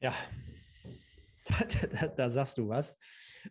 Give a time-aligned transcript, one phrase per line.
[0.00, 0.14] Ja,
[1.46, 2.96] da, da, da sagst du was.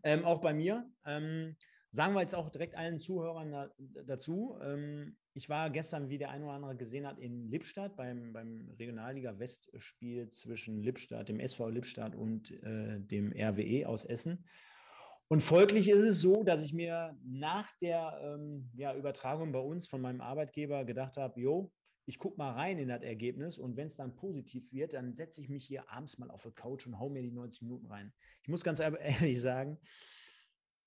[0.04, 0.90] Ähm, auch bei mir.
[1.06, 1.56] Ähm,
[1.90, 3.70] sagen wir jetzt auch direkt allen Zuhörern da,
[4.06, 4.58] dazu.
[4.62, 8.70] Ähm, ich war gestern, wie der ein oder andere gesehen hat, in Lippstadt beim, beim
[8.78, 14.46] Regionalliga West-Spiel zwischen Lippstadt, dem SV Lippstadt und äh, dem RWE aus Essen.
[15.30, 19.88] Und folglich ist es so, dass ich mir nach der ähm, ja, Übertragung bei uns
[19.88, 21.72] von meinem Arbeitgeber gedacht habe, jo,
[22.06, 25.42] ich gucke mal rein in das Ergebnis und wenn es dann positiv wird, dann setze
[25.42, 28.14] ich mich hier abends mal auf die Couch und hau mir die 90 Minuten rein.
[28.42, 29.78] Ich muss ganz ehrlich sagen,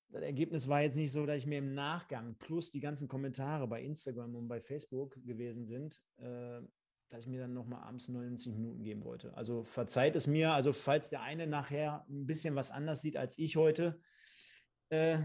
[0.09, 3.69] das Ergebnis war jetzt nicht so, dass ich mir im Nachgang plus die ganzen Kommentare
[3.69, 6.62] bei Instagram und bei Facebook gewesen sind, äh,
[7.11, 9.34] dass ich mir dann nochmal abends 90 Minuten geben wollte.
[9.34, 13.39] Also verzeiht es mir, also falls der eine nachher ein bisschen was anders sieht als
[13.39, 14.01] ich heute,
[14.91, 15.19] äh,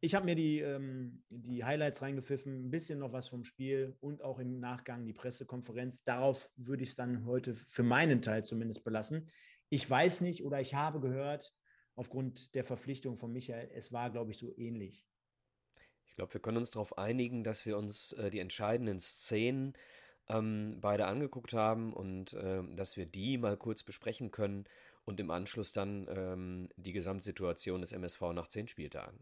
[0.00, 4.22] ich habe mir die, ähm, die Highlights reingepfiffen, ein bisschen noch was vom Spiel und
[4.22, 6.04] auch im Nachgang die Pressekonferenz.
[6.04, 9.28] Darauf würde ich es dann heute für meinen Teil zumindest belassen.
[9.70, 11.52] Ich weiß nicht oder ich habe gehört,
[11.96, 15.04] aufgrund der Verpflichtung von Michael, es war, glaube ich, so ähnlich.
[16.06, 19.74] Ich glaube, wir können uns darauf einigen, dass wir uns äh, die entscheidenden Szenen
[20.28, 24.64] ähm, beide angeguckt haben und ähm, dass wir die mal kurz besprechen können
[25.08, 29.18] und im Anschluss dann ähm, die Gesamtsituation des MSV nach zehn Spieltagen.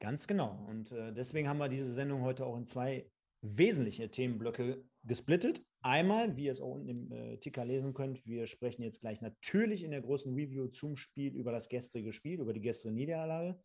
[0.00, 0.66] Ganz genau.
[0.68, 3.08] Und äh, deswegen haben wir diese Sendung heute auch in zwei
[3.42, 5.64] wesentliche Themenblöcke gesplittet.
[5.82, 9.20] Einmal, wie ihr es auch unten im äh, Ticker lesen könnt, wir sprechen jetzt gleich
[9.20, 13.60] natürlich in der großen Review zum Spiel über das gestrige Spiel, über die gestrige Niederlage.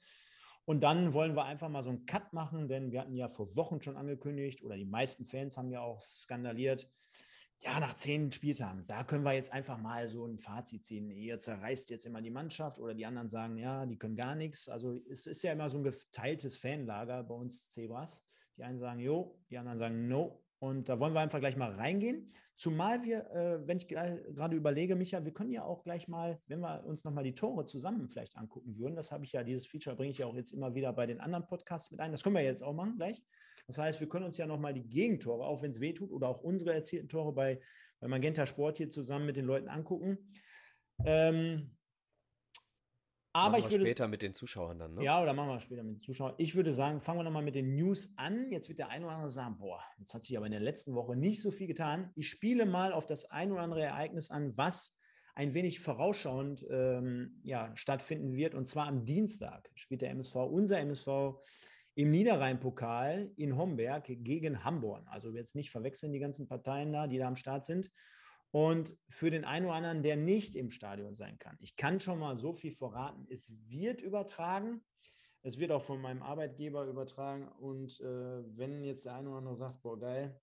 [0.65, 3.55] Und dann wollen wir einfach mal so einen Cut machen, denn wir hatten ja vor
[3.55, 6.87] Wochen schon angekündigt, oder die meisten Fans haben ja auch skandaliert,
[7.61, 11.09] ja, nach zehn Spieltagen, da können wir jetzt einfach mal so ein Fazit ziehen.
[11.09, 14.69] Ihr zerreißt jetzt immer die Mannschaft oder die anderen sagen, ja, die können gar nichts.
[14.69, 18.23] Also es ist ja immer so ein geteiltes Fanlager bei uns Zebras.
[18.57, 20.43] Die einen sagen, jo, die anderen sagen, no.
[20.59, 22.31] Und da wollen wir einfach gleich mal reingehen.
[22.55, 26.59] Zumal wir, äh, wenn ich gerade überlege, Micha, wir können ja auch gleich mal, wenn
[26.59, 29.95] wir uns nochmal die Tore zusammen vielleicht angucken würden, das habe ich ja, dieses Feature
[29.95, 32.11] bringe ich ja auch jetzt immer wieder bei den anderen Podcasts mit ein.
[32.11, 33.21] Das können wir jetzt auch machen gleich.
[33.67, 36.29] Das heißt, wir können uns ja nochmal die Gegentore, auch wenn es weh tut, oder
[36.29, 37.59] auch unsere erzielten Tore bei,
[37.99, 40.17] bei Magenta Sport hier zusammen mit den Leuten angucken.
[41.05, 41.77] Ähm,
[43.33, 45.03] aber Machen ich würde später mit den Zuschauern dann, ne?
[45.03, 46.33] ja, oder machen wir später mit den Zuschauern.
[46.37, 48.49] Ich würde sagen, fangen wir nochmal mit den News an.
[48.49, 50.95] Jetzt wird der ein oder andere sagen, boah, jetzt hat sich aber in der letzten
[50.95, 52.09] Woche nicht so viel getan.
[52.15, 54.97] Ich spiele mal auf das ein oder andere Ereignis an, was
[55.35, 58.55] ein wenig vorausschauend ähm, ja, stattfinden wird.
[58.55, 61.35] Und zwar am Dienstag spielt der MSV, unser MSV,
[61.97, 65.07] im Niederrhein-Pokal in Homberg gegen Hamborn.
[65.07, 67.89] Also jetzt nicht verwechseln die ganzen Parteien da, die da am Start sind.
[68.51, 72.19] Und für den einen oder anderen, der nicht im Stadion sein kann, ich kann schon
[72.19, 74.85] mal so viel verraten, es wird übertragen.
[75.41, 77.47] Es wird auch von meinem Arbeitgeber übertragen.
[77.47, 80.39] Und äh, wenn jetzt der eine oder andere sagt, boah, geil,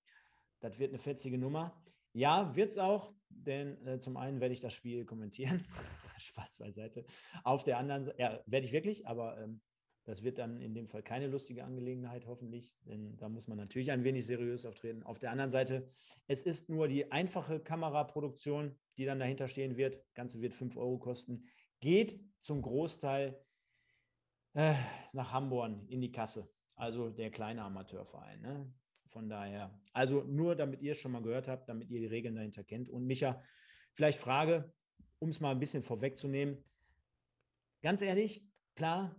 [0.59, 1.81] das wird eine fetzige Nummer.
[2.15, 5.65] Ja, wird es auch, denn äh, zum einen werde ich das Spiel kommentieren.
[6.19, 7.05] Spaß beiseite.
[7.45, 9.61] Auf der anderen Seite, ja, werde ich wirklich, aber ähm,
[10.05, 13.91] das wird dann in dem Fall keine lustige Angelegenheit, hoffentlich, denn da muss man natürlich
[13.91, 15.03] ein wenig seriös auftreten.
[15.03, 15.91] Auf der anderen Seite,
[16.27, 19.95] es ist nur die einfache Kameraproduktion, die dann dahinter stehen wird.
[19.95, 21.47] Das Ganze wird 5 Euro kosten.
[21.81, 23.41] Geht zum Großteil
[24.53, 24.75] äh,
[25.13, 26.51] nach Hamburg in die Kasse.
[26.77, 28.41] Also der kleine Amateurverein.
[28.43, 28.73] Ne?
[29.07, 32.35] Von daher, also nur damit ihr es schon mal gehört habt, damit ihr die Regeln
[32.35, 32.91] dahinter kennt.
[32.91, 33.43] Und Micha,
[33.93, 34.73] vielleicht Frage,
[35.19, 36.63] um es mal ein bisschen vorwegzunehmen.
[37.81, 39.15] Ganz ehrlich, klar,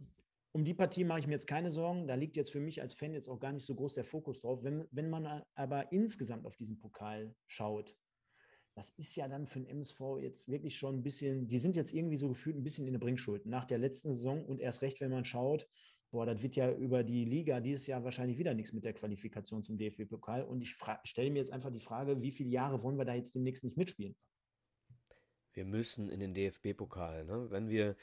[0.55, 2.07] um die Partie mache ich mir jetzt keine Sorgen.
[2.07, 4.39] Da liegt jetzt für mich als Fan jetzt auch gar nicht so groß der Fokus
[4.39, 4.63] drauf.
[4.63, 7.93] Wenn, wenn man aber insgesamt auf diesen Pokal schaut,
[8.73, 11.93] das ist ja dann für den MSV jetzt wirklich schon ein bisschen, die sind jetzt
[11.93, 15.01] irgendwie so gefühlt ein bisschen in der Bringschuld nach der letzten Saison und erst recht,
[15.01, 15.67] wenn man schaut,
[16.09, 19.61] boah, das wird ja über die Liga dieses Jahr wahrscheinlich wieder nichts mit der Qualifikation
[19.61, 20.43] zum DFB-Pokal.
[20.43, 20.73] Und ich
[21.03, 23.75] stelle mir jetzt einfach die Frage, wie viele Jahre wollen wir da jetzt demnächst nicht
[23.75, 24.15] mitspielen?
[25.51, 27.25] Wir müssen in den DFB-Pokal.
[27.25, 27.51] Ne?
[27.51, 27.97] Wenn wir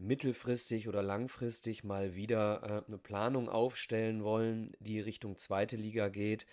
[0.00, 6.46] mittelfristig oder langfristig mal wieder äh, eine Planung aufstellen wollen, die Richtung zweite Liga geht.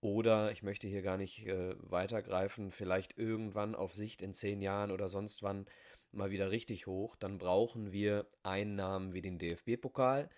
[0.00, 4.90] Oder ich möchte hier gar nicht äh, weitergreifen, vielleicht irgendwann auf Sicht in zehn Jahren
[4.90, 5.66] oder sonst wann
[6.12, 10.28] mal wieder richtig hoch, dann brauchen wir Einnahmen wie den DFB-Pokal.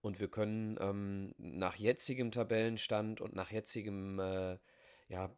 [0.00, 4.58] Und wir können ähm, nach jetzigem Tabellenstand und nach jetzigem, äh,
[5.08, 5.30] ja,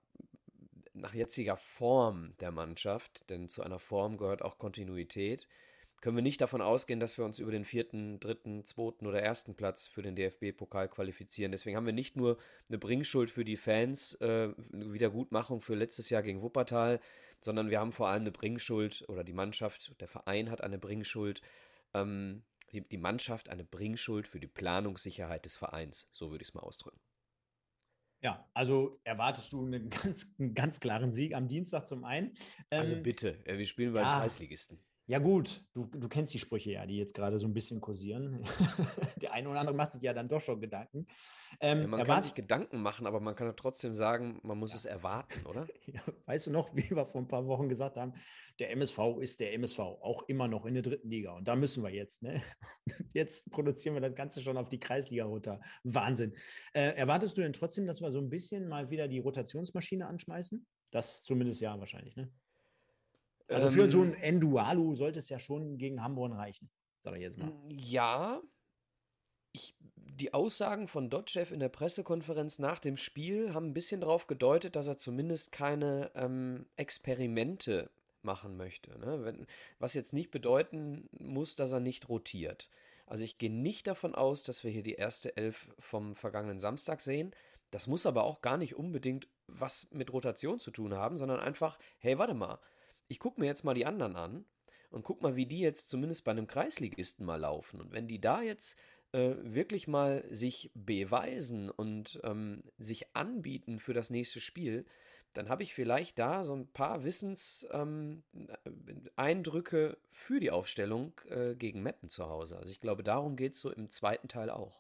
[0.93, 5.49] nach jetziger Form der Mannschaft, denn zu einer Form gehört auch Kontinuität,
[6.01, 9.55] können wir nicht davon ausgehen, dass wir uns über den vierten, dritten, zweiten oder ersten
[9.55, 11.53] Platz für den DFB-Pokal qualifizieren.
[11.53, 12.39] Deswegen haben wir nicht nur
[12.69, 17.01] eine Bringschuld für die Fans, äh, eine Wiedergutmachung für letztes Jahr gegen Wuppertal,
[17.43, 21.43] sondern wir haben vor allem eine Bringschuld oder die Mannschaft, der Verein hat eine Bringschuld,
[21.95, 26.09] ähm, die, die Mannschaft eine Bringschuld für die Planungssicherheit des Vereins.
[26.13, 27.01] So würde ich es mal ausdrücken.
[28.23, 32.31] Ja, also erwartest du einen ganz, einen ganz klaren Sieg am Dienstag zum einen.
[32.31, 34.79] Also ähm, also bitte, wir spielen bei ja, den Kreisligisten.
[35.11, 38.45] Ja, gut, du, du kennst die Sprüche ja, die jetzt gerade so ein bisschen kursieren.
[39.21, 41.09] Der eine oder andere macht sich ja dann doch schon Gedanken.
[41.61, 44.71] Ähm, ja, man kann sich Gedanken machen, aber man kann ja trotzdem sagen, man muss
[44.71, 44.77] ja.
[44.77, 45.67] es erwarten, oder?
[45.87, 48.13] Ja, weißt du noch, wie wir vor ein paar Wochen gesagt haben,
[48.61, 51.33] der MSV ist der MSV, auch immer noch in der dritten Liga.
[51.33, 52.23] Und da müssen wir jetzt.
[52.23, 52.41] Ne?
[53.13, 55.61] Jetzt produzieren wir das Ganze schon auf die Kreisliga runter.
[55.83, 56.37] Wahnsinn.
[56.73, 60.65] Äh, erwartest du denn trotzdem, dass wir so ein bisschen mal wieder die Rotationsmaschine anschmeißen?
[60.93, 62.33] Das zumindest ja wahrscheinlich, ne?
[63.51, 66.71] Also für ähm, so ein Endualu sollte es ja schon gegen Hamburg reichen,
[67.03, 67.53] sage ich jetzt mal.
[67.69, 68.41] Ja.
[69.53, 74.29] Ich, die Aussagen von Dotchev in der Pressekonferenz nach dem Spiel haben ein bisschen darauf
[74.29, 77.91] gedeutet, dass er zumindest keine ähm, Experimente
[78.23, 78.97] machen möchte.
[78.99, 79.25] Ne?
[79.25, 79.47] Wenn,
[79.79, 82.69] was jetzt nicht bedeuten muss, dass er nicht rotiert.
[83.07, 87.01] Also ich gehe nicht davon aus, dass wir hier die erste Elf vom vergangenen Samstag
[87.01, 87.35] sehen.
[87.73, 91.79] Das muss aber auch gar nicht unbedingt was mit Rotation zu tun haben, sondern einfach,
[91.99, 92.61] hey, warte mal,
[93.11, 94.45] ich gucke mir jetzt mal die anderen an
[94.91, 97.81] und guck mal, wie die jetzt zumindest bei einem Kreisligisten mal laufen.
[97.81, 98.77] Und wenn die da jetzt
[99.13, 104.87] äh, wirklich mal sich beweisen und ähm, sich anbieten für das nächste Spiel,
[105.33, 111.83] dann habe ich vielleicht da so ein paar Wissenseindrücke ähm, für die Aufstellung äh, gegen
[111.83, 112.59] Meppen zu Hause.
[112.59, 114.79] Also ich glaube, darum geht es so im zweiten Teil auch.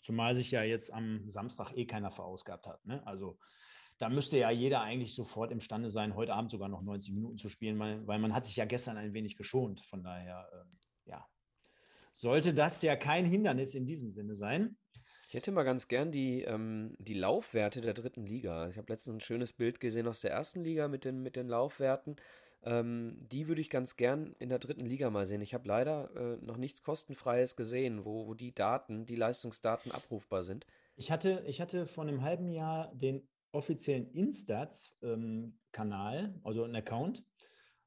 [0.00, 2.86] Zumal sich ja jetzt am Samstag eh keiner verausgabt hat.
[2.86, 3.06] Ne?
[3.06, 3.36] Also
[3.98, 7.48] da müsste ja jeder eigentlich sofort imstande sein, heute Abend sogar noch 90 Minuten zu
[7.48, 9.80] spielen, weil, weil man hat sich ja gestern ein wenig geschont.
[9.80, 11.26] Von daher, ähm, ja,
[12.12, 14.76] sollte das ja kein Hindernis in diesem Sinne sein.
[15.28, 18.68] Ich hätte mal ganz gern die, ähm, die Laufwerte der dritten Liga.
[18.68, 21.48] Ich habe letztens ein schönes Bild gesehen aus der ersten Liga mit den, mit den
[21.48, 22.16] Laufwerten.
[22.62, 25.40] Ähm, die würde ich ganz gern in der dritten Liga mal sehen.
[25.40, 30.42] Ich habe leider äh, noch nichts kostenfreies gesehen, wo, wo die Daten, die Leistungsdaten abrufbar
[30.42, 30.66] sind.
[30.96, 37.24] Ich hatte, ich hatte vor einem halben Jahr den offiziellen Instats-Kanal, ähm, also einen Account.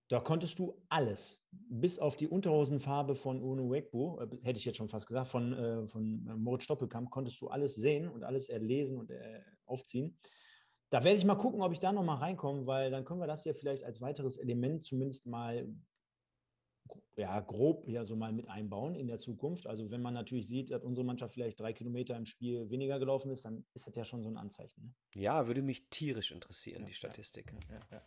[0.09, 4.77] Da konntest du alles, bis auf die Unterhosenfarbe von Uno Wegbo, äh, hätte ich jetzt
[4.77, 8.49] schon fast gesagt, von, äh, von äh, Moritz Stoppelkamp, konntest du alles sehen und alles
[8.49, 10.17] erlesen und äh, aufziehen.
[10.89, 13.27] Da werde ich mal gucken, ob ich da noch mal reinkomme, weil dann können wir
[13.27, 15.71] das ja vielleicht als weiteres Element zumindest mal
[17.15, 19.67] ja, grob ja so mal mit einbauen in der Zukunft.
[19.67, 23.31] Also wenn man natürlich sieht, dass unsere Mannschaft vielleicht drei Kilometer im Spiel weniger gelaufen
[23.31, 24.83] ist, dann ist das ja schon so ein Anzeichen.
[24.83, 24.93] Ne?
[25.21, 27.53] Ja, würde mich tierisch interessieren, ja, die Statistik.
[27.69, 28.03] Ja, ja,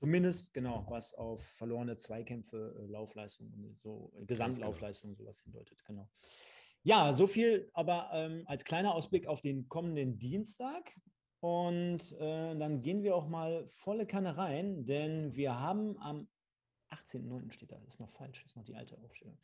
[0.00, 5.24] Zumindest, genau, was auf verlorene Zweikämpfe, äh, Laufleistung, so Gesamtlaufleistung, genau.
[5.24, 6.08] sowas hindeutet, genau.
[6.84, 10.92] Ja, so viel aber ähm, als kleiner Ausblick auf den kommenden Dienstag.
[11.38, 16.28] Und äh, dann gehen wir auch mal volle Kanne rein, denn wir haben am
[16.92, 17.52] 18.09.
[17.52, 19.38] steht da, ist noch falsch, ist noch die alte Aufstellung.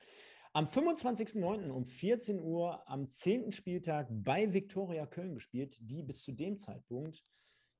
[0.52, 1.70] Am 25.09.
[1.70, 3.52] um 14 Uhr am 10.
[3.52, 7.22] Spieltag bei Viktoria Köln gespielt, die bis zu dem Zeitpunkt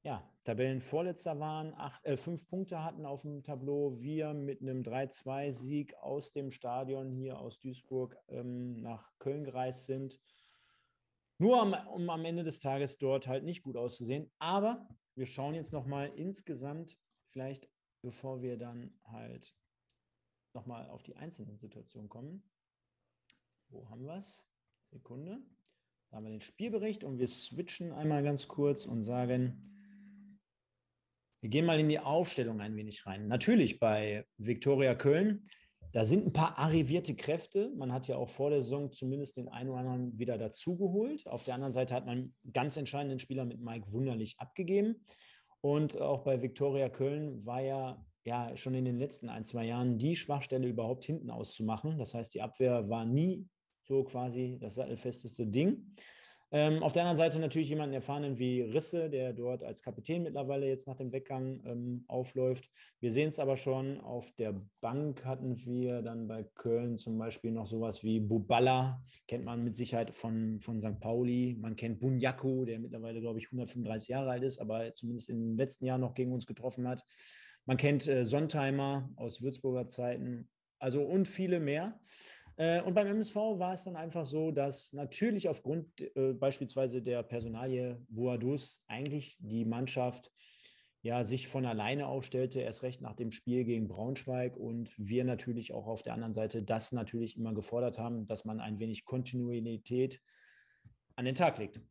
[0.03, 4.01] ja, Tabellenvorletzter waren, acht, äh, fünf Punkte hatten auf dem Tableau.
[4.01, 10.21] Wir mit einem 3-2-Sieg aus dem Stadion hier aus Duisburg ähm, nach Köln gereist sind.
[11.39, 14.31] Nur am, um am Ende des Tages dort halt nicht gut auszusehen.
[14.39, 17.69] Aber wir schauen jetzt nochmal insgesamt, vielleicht
[18.01, 19.55] bevor wir dann halt
[20.55, 22.43] nochmal auf die einzelnen Situationen kommen.
[23.69, 24.51] Wo haben wir es?
[24.91, 25.39] Sekunde.
[26.11, 29.69] Da haben wir den Spielbericht und wir switchen einmal ganz kurz und sagen,
[31.41, 33.29] wir gehen mal in die Aufstellung ein wenig rein.
[33.29, 35.49] Natürlich bei Viktoria Köln,
[35.93, 37.71] da sind ein paar arrivierte Kräfte.
[37.77, 41.27] Man hat ja auch vor der Saison zumindest den einen oder anderen wieder dazugeholt.
[41.27, 45.05] Auf der anderen Seite hat man ganz entscheidenden Spieler mit Mike Wunderlich abgegeben.
[45.61, 49.99] Und auch bei Viktoria Köln war ja, ja schon in den letzten ein, zwei Jahren
[49.99, 51.99] die Schwachstelle überhaupt hinten auszumachen.
[51.99, 53.49] Das heißt, die Abwehr war nie
[53.83, 55.95] so quasi das sattelfesteste Ding.
[56.51, 60.67] Ähm, auf der anderen Seite natürlich jemanden erfahrenen wie Risse, der dort als Kapitän mittlerweile
[60.67, 62.71] jetzt nach dem Weggang ähm, aufläuft.
[63.01, 67.53] Wir sehen es aber schon, auf der Bank hatten wir dann bei Köln zum Beispiel
[67.53, 70.99] noch sowas wie Buballa, kennt man mit Sicherheit von, von St.
[71.01, 71.55] Pauli.
[71.61, 75.57] Man kennt Bunyaku, der mittlerweile, glaube ich, 135 Jahre alt ist, aber zumindest in den
[75.59, 77.05] letzten Jahren noch gegen uns getroffen hat.
[77.69, 80.49] Man kennt äh, Sontheimer aus Würzburger Zeiten,
[80.79, 82.01] also und viele mehr.
[82.57, 87.23] Äh, und beim MSV war es dann einfach so, dass natürlich aufgrund äh, beispielsweise der
[87.23, 90.33] Personalie Boadus eigentlich die Mannschaft
[91.03, 95.75] ja, sich von alleine aufstellte, erst recht nach dem Spiel gegen Braunschweig und wir natürlich
[95.75, 100.23] auch auf der anderen Seite das natürlich immer gefordert haben, dass man ein wenig Kontinuität
[101.17, 101.83] an den Tag legt.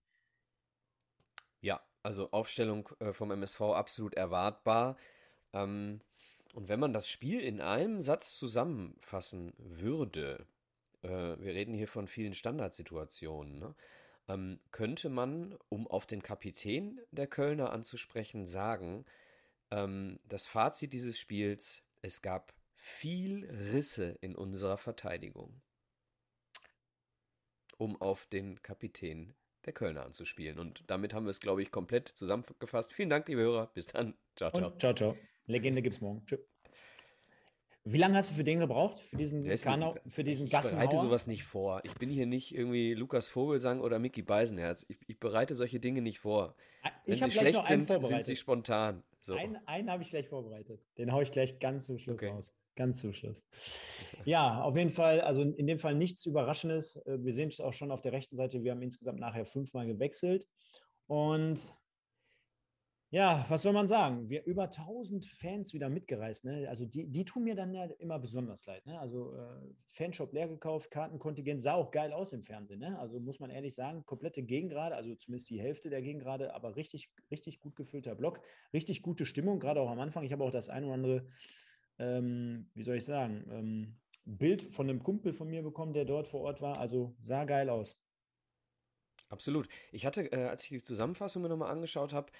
[1.61, 4.97] Ja, also Aufstellung äh, vom MSV absolut erwartbar.
[5.57, 6.01] Ähm,
[6.53, 10.47] und wenn man das Spiel in einem Satz zusammenfassen würde,
[11.03, 13.75] äh, wir reden hier von vielen Standardsituationen, ne?
[14.27, 19.05] ähm, könnte man, um auf den Kapitän der Kölner anzusprechen, sagen,
[19.71, 25.61] ähm, das Fazit dieses Spiels, es gab viel Risse in unserer Verteidigung,
[27.77, 29.33] um auf den Kapitän
[29.65, 30.59] der Kölner anzuspielen.
[30.59, 32.93] Und damit haben wir es, glaube ich, komplett zusammengefasst.
[32.93, 33.67] Vielen Dank, liebe Hörer.
[33.73, 34.15] Bis dann.
[34.35, 34.67] Ciao, ciao.
[34.67, 35.17] Und ciao, ciao.
[35.47, 36.25] Legende gibt's morgen.
[36.25, 36.39] Tschüss.
[37.89, 38.99] Wie lange hast du für den gebraucht?
[38.99, 41.79] Für diesen, Kanau, für diesen Ich bereite sowas nicht vor.
[41.85, 44.85] Ich bin hier nicht irgendwie Lukas Vogelsang oder Mickey Beisenherz.
[44.89, 46.53] Ich, ich bereite solche Dinge nicht vor.
[46.83, 49.03] Ah, Wenn ich sie schlecht sind, sind sie spontan.
[49.21, 49.35] So.
[49.35, 50.81] Einen, einen habe ich gleich vorbereitet.
[50.97, 52.31] Den haue ich gleich ganz zum Schluss okay.
[52.31, 52.53] raus.
[52.75, 53.45] Ganz zum Schluss.
[54.25, 56.97] Ja, auf jeden Fall, also in dem Fall nichts Überraschendes.
[57.05, 58.63] Äh, wir sehen es auch schon auf der rechten Seite.
[58.63, 60.45] Wir haben insgesamt nachher fünfmal gewechselt.
[61.07, 61.59] Und
[63.09, 64.29] ja, was soll man sagen?
[64.29, 66.43] Wir über 1000 Fans wieder mitgereist.
[66.43, 66.67] Ne?
[66.67, 68.85] Also die, die tun mir dann ja immer besonders leid.
[68.85, 68.99] Ne?
[68.99, 72.79] Also äh, Fanshop leer gekauft, Kartenkontingent sah auch geil aus im Fernsehen.
[72.79, 72.99] Ne?
[72.99, 77.09] Also muss man ehrlich sagen, komplette Gegengrade, also zumindest die Hälfte der Gegengrade, aber richtig,
[77.31, 78.41] richtig gut gefüllter Block,
[78.73, 80.25] richtig gute Stimmung, gerade auch am Anfang.
[80.25, 81.27] Ich habe auch das ein oder andere,
[81.99, 86.27] ähm, wie soll ich sagen, ähm, Bild von einem Kumpel von mir bekommen, der dort
[86.27, 86.77] vor Ort war.
[86.77, 87.97] Also sah geil aus.
[89.29, 89.67] Absolut.
[89.91, 92.31] Ich hatte, äh, als ich die Zusammenfassung mir nochmal angeschaut habe,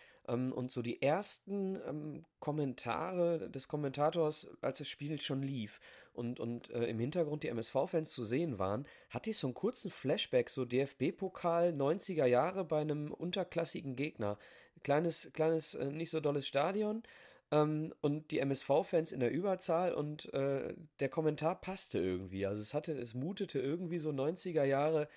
[0.51, 5.79] und so die ersten ähm, Kommentare des Kommentators, als das Spiel schon lief
[6.13, 9.91] und, und äh, im Hintergrund die MSV-Fans zu sehen waren, hatte ich so einen kurzen
[9.91, 14.38] Flashback, so DFB-Pokal 90er Jahre bei einem unterklassigen Gegner.
[14.84, 17.03] Kleines, kleines, äh, nicht so dolles Stadion.
[17.51, 22.46] Ähm, und die MSV-Fans in der Überzahl und äh, der Kommentar passte irgendwie.
[22.46, 25.07] Also es hatte, es mutete irgendwie so 90er Jahre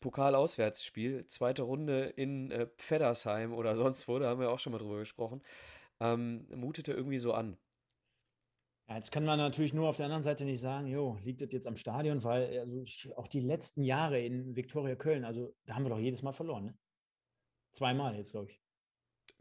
[0.00, 4.78] Pokalauswärtsspiel, zweite Runde in äh, Pfeddersheim oder sonst wo, da haben wir auch schon mal
[4.78, 5.42] drüber gesprochen,
[6.00, 7.56] ähm, mutete irgendwie so an.
[8.88, 11.52] Ja, jetzt kann man natürlich nur auf der anderen Seite nicht sagen, jo, liegt das
[11.52, 15.84] jetzt am Stadion, weil also auch die letzten Jahre in Viktoria Köln, also da haben
[15.84, 16.78] wir doch jedes Mal verloren, ne?
[17.70, 18.60] Zweimal jetzt, glaube ich.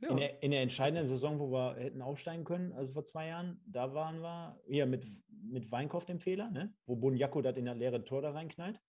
[0.02, 0.12] Ja.
[0.12, 3.60] In, der, in, der, entscheidenden Saison, wo wir hätten aufsteigen können, also vor zwei Jahren,
[3.66, 6.72] da waren wir ja mit, mit Weinkauf dem Fehler, ne?
[6.86, 8.80] wo Bonjako das in der leere Tor da reinknallt.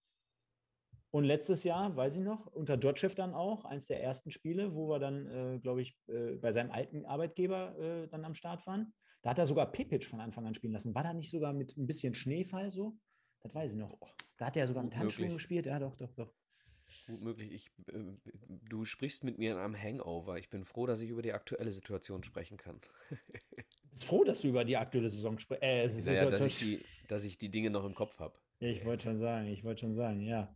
[1.13, 4.89] Und letztes Jahr, weiß ich noch, unter Dotchev dann auch, eins der ersten Spiele, wo
[4.89, 8.93] wir dann, äh, glaube ich, äh, bei seinem alten Arbeitgeber äh, dann am Start waren.
[9.23, 10.95] Da hat er sogar Pepic von Anfang an spielen lassen.
[10.95, 12.97] War da nicht sogar mit ein bisschen Schneefall so?
[13.41, 13.99] Das weiß ich noch.
[14.39, 15.67] Da hat er sogar mit Handschuhen gespielt.
[15.67, 16.33] Ja, doch, doch, doch.
[17.07, 17.53] Gut möglich.
[17.53, 18.15] Ich, äh,
[18.49, 20.39] du sprichst mit mir in einem Hangover.
[20.39, 22.81] Ich bin froh, dass ich über die aktuelle Situation sprechen kann.
[23.91, 25.63] bist froh, dass du über die aktuelle Saison sprichst.
[25.63, 28.39] Äh, naja, dass, ich die, dass ich die Dinge noch im Kopf habe.
[28.61, 30.55] Ich wollte schon sagen, ich wollte schon sagen, ja.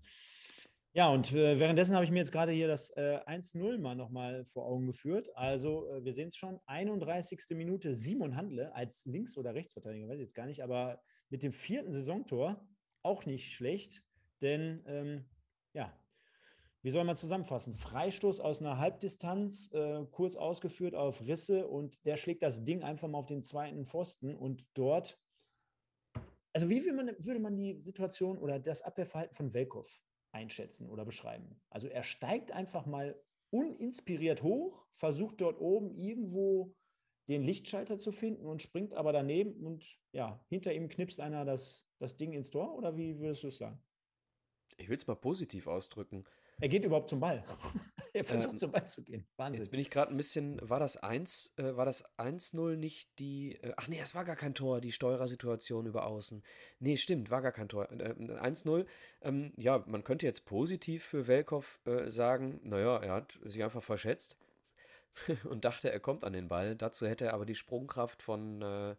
[0.97, 4.45] Ja, und äh, währenddessen habe ich mir jetzt gerade hier das äh, 1-0 mal nochmal
[4.45, 5.29] vor Augen geführt.
[5.35, 7.41] Also, äh, wir sehen es schon, 31.
[7.57, 11.53] Minute, Simon Handle als Links- oder Rechtsverteidiger, weiß ich jetzt gar nicht, aber mit dem
[11.53, 12.65] vierten Saisontor
[13.03, 14.05] auch nicht schlecht,
[14.41, 15.25] denn ähm,
[15.73, 15.93] ja,
[16.83, 17.75] wie soll man zusammenfassen?
[17.75, 23.09] Freistoß aus einer Halbdistanz, äh, kurz ausgeführt auf Risse und der schlägt das Ding einfach
[23.09, 25.19] mal auf den zweiten Pfosten und dort,
[26.53, 29.89] also wie man, würde man die Situation oder das Abwehrverhalten von Welkow
[30.35, 31.61] einschätzen oder beschreiben.
[31.71, 33.19] Also er steigt einfach mal
[33.51, 36.75] uninspiriert hoch, versucht dort oben irgendwo
[37.29, 41.87] den Lichtschalter zu finden und springt aber daneben und ja, hinter ihm knipst einer das,
[41.99, 43.83] das Ding ins Tor oder wie würdest du es sagen?
[44.77, 46.25] Ich will es mal positiv ausdrücken.
[46.61, 47.45] Er geht überhaupt zum Ball.
[48.13, 49.27] er versucht ähm, zum Ball zu gehen.
[49.37, 49.63] Wahnsinn.
[49.63, 53.57] Jetzt bin ich gerade ein bisschen, war das 1, äh, war das 1-0 nicht die,
[53.57, 56.43] äh, ach nee, es war gar kein Tor, die Steuerersituation über außen.
[56.79, 57.91] Nee, stimmt, war gar kein Tor.
[57.91, 58.87] Äh, 1-0,
[59.23, 63.83] ähm, ja, man könnte jetzt positiv für Welkow äh, sagen, naja, er hat sich einfach
[63.83, 64.37] verschätzt
[65.51, 66.77] und dachte, er kommt an den Ball.
[66.77, 68.97] Dazu hätte er aber die Sprungkraft von äh,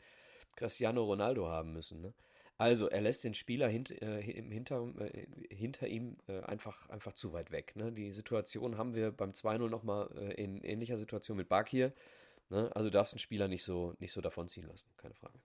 [0.58, 2.02] Cristiano Ronaldo haben müssen.
[2.02, 2.14] Ne?
[2.58, 7.34] Also, er lässt den Spieler hint, äh, hinter, äh, hinter ihm äh, einfach, einfach zu
[7.34, 7.76] weit weg.
[7.76, 7.92] Ne?
[7.92, 11.92] Die Situation haben wir beim 2-0 nochmal äh, in ähnlicher Situation mit Bakir.
[12.50, 12.74] Ne?
[12.74, 15.38] Also, darfst den Spieler nicht so, nicht so davonziehen lassen, keine Frage.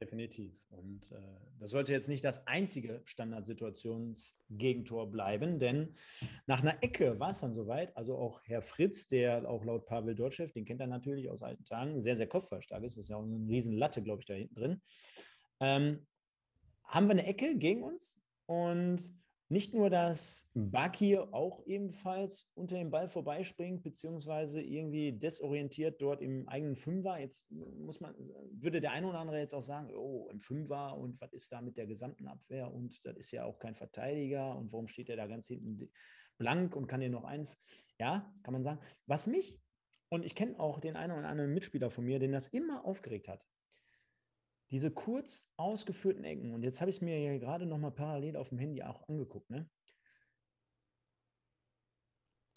[0.00, 0.52] Definitiv.
[0.70, 1.20] Und äh,
[1.60, 5.94] das sollte jetzt nicht das einzige Standardsituationsgegentor bleiben, denn
[6.46, 7.96] nach einer Ecke war es dann soweit.
[7.96, 11.64] Also auch Herr Fritz, der auch laut Pavel Dortchev, den kennt er natürlich aus alten
[11.64, 12.98] Tagen, sehr, sehr kopfballstark ist.
[12.98, 14.82] Das ist ja auch eine riesen Latte, glaube ich, da hinten drin
[15.60, 16.06] ähm,
[16.84, 19.02] haben wir eine Ecke gegen uns und
[19.48, 26.48] nicht nur, dass Bakir auch ebenfalls unter dem Ball vorbeispringt, beziehungsweise irgendwie desorientiert dort im
[26.48, 27.20] eigenen Fünfer.
[27.20, 28.14] Jetzt muss man,
[28.50, 31.60] würde der eine oder andere jetzt auch sagen, oh, im Fünfer und was ist da
[31.60, 35.16] mit der gesamten Abwehr und das ist ja auch kein Verteidiger und warum steht er
[35.16, 35.90] da ganz hinten
[36.38, 37.48] blank und kann hier noch ein,
[38.00, 38.80] ja, kann man sagen.
[39.06, 39.60] Was mich,
[40.08, 43.28] und ich kenne auch den einen oder anderen Mitspieler von mir, den das immer aufgeregt
[43.28, 43.44] hat,
[44.70, 48.48] diese kurz ausgeführten Ecken, und jetzt habe ich es mir hier gerade nochmal parallel auf
[48.48, 49.68] dem Handy auch angeguckt, ne?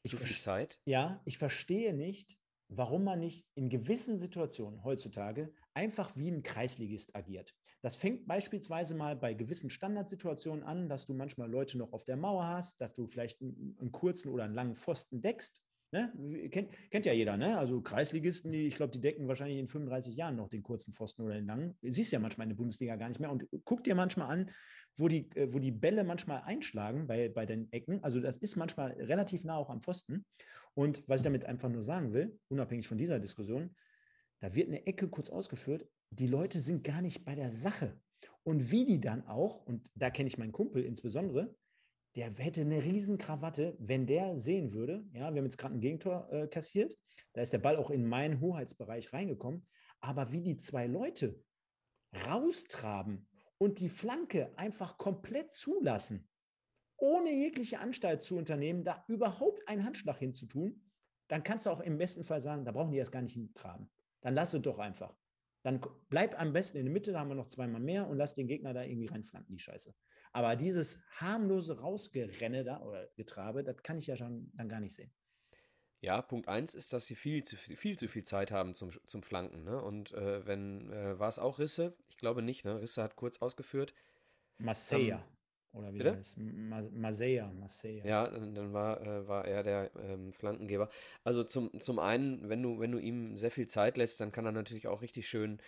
[0.04, 0.80] Ich Zu viel Zeit?
[0.86, 7.16] Ja, ich verstehe nicht, warum man nicht in gewissen Situationen heutzutage einfach wie ein Kreisligist
[7.16, 7.56] agiert.
[7.82, 12.18] Das fängt beispielsweise mal bei gewissen Standardsituationen an, dass du manchmal Leute noch auf der
[12.18, 16.50] Mauer hast, dass du vielleicht einen, einen kurzen oder einen langen Pfosten deckst Ne?
[16.52, 17.58] Kennt, kennt, ja jeder, ne?
[17.58, 21.24] Also Kreisligisten, die, ich glaube, die decken wahrscheinlich in 35 Jahren noch den kurzen Pfosten
[21.24, 21.78] oder den langen.
[21.82, 23.32] Siehst ja manchmal in der Bundesliga gar nicht mehr.
[23.32, 24.52] Und guck dir manchmal an,
[24.96, 28.04] wo die, äh, wo die Bälle manchmal einschlagen bei, bei den Ecken.
[28.04, 30.26] Also das ist manchmal relativ nah auch am Pfosten.
[30.76, 33.76] Und was ich damit einfach nur sagen will, unabhängig von dieser Diskussion,
[34.42, 35.88] da wird eine Ecke kurz ausgeführt.
[36.12, 38.00] Die Leute sind gar nicht bei der Sache.
[38.44, 41.56] Und wie die dann auch, und da kenne ich meinen Kumpel insbesondere,
[42.16, 45.82] der hätte eine riesen Krawatte, wenn der sehen würde, ja, wir haben jetzt gerade ein
[45.82, 46.98] Gegentor äh, kassiert,
[47.34, 49.68] da ist der Ball auch in meinen Hoheitsbereich reingekommen,
[50.02, 51.42] aber wie die zwei Leute
[52.28, 56.28] raustraben und die Flanke einfach komplett zulassen,
[56.98, 60.84] ohne jegliche Anstalt zu unternehmen, da überhaupt einen Handschlag hinzutun,
[61.28, 63.90] dann kannst du auch im besten Fall sagen, da brauchen die erst gar nicht hintraben.
[64.22, 65.16] Dann lass es doch einfach.
[65.64, 68.34] Dann bleib am besten in der Mitte, da haben wir noch zweimal mehr und lass
[68.34, 69.94] den Gegner da irgendwie reinflanken, die Scheiße.
[70.32, 74.96] Aber dieses harmlose Rausgerenne da oder Getrabe, das kann ich ja schon dann gar nicht
[74.96, 75.12] sehen.
[76.02, 78.92] Ja, Punkt 1 ist, dass sie viel zu viel, viel, zu viel Zeit haben zum,
[79.06, 79.64] zum Flanken.
[79.64, 79.82] Ne?
[79.82, 81.98] Und äh, wenn, äh, war es auch Risse?
[82.08, 82.82] Ich glaube nicht, ne?
[82.82, 83.94] Risse hat kurz ausgeführt.
[84.58, 85.18] Masseia.
[85.18, 85.24] Ähm,
[85.72, 88.06] oder wie das Masseia, Masseia.
[88.06, 90.90] Ja, dann war, äh, war er der ähm, Flankengeber.
[91.24, 94.46] Also zum, zum einen, wenn du, wenn du ihm sehr viel Zeit lässt, dann kann
[94.46, 95.62] er natürlich auch richtig schön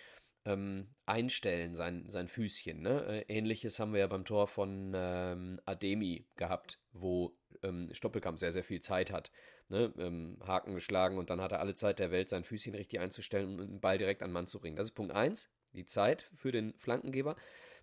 [0.44, 2.80] ähm, einstellen, sein, sein Füßchen.
[2.80, 3.24] Ne?
[3.28, 8.52] Äh, ähnliches haben wir ja beim Tor von ähm, Ademi gehabt, wo ähm, Stoppelkamp sehr,
[8.52, 9.30] sehr viel Zeit hat.
[9.68, 9.92] Ne?
[9.98, 13.60] Ähm, Haken geschlagen und dann hat er alle Zeit der Welt, sein Füßchen richtig einzustellen
[13.60, 14.76] und den Ball direkt an den Mann zu bringen.
[14.76, 17.36] Das ist Punkt 1, die Zeit für den Flankengeber.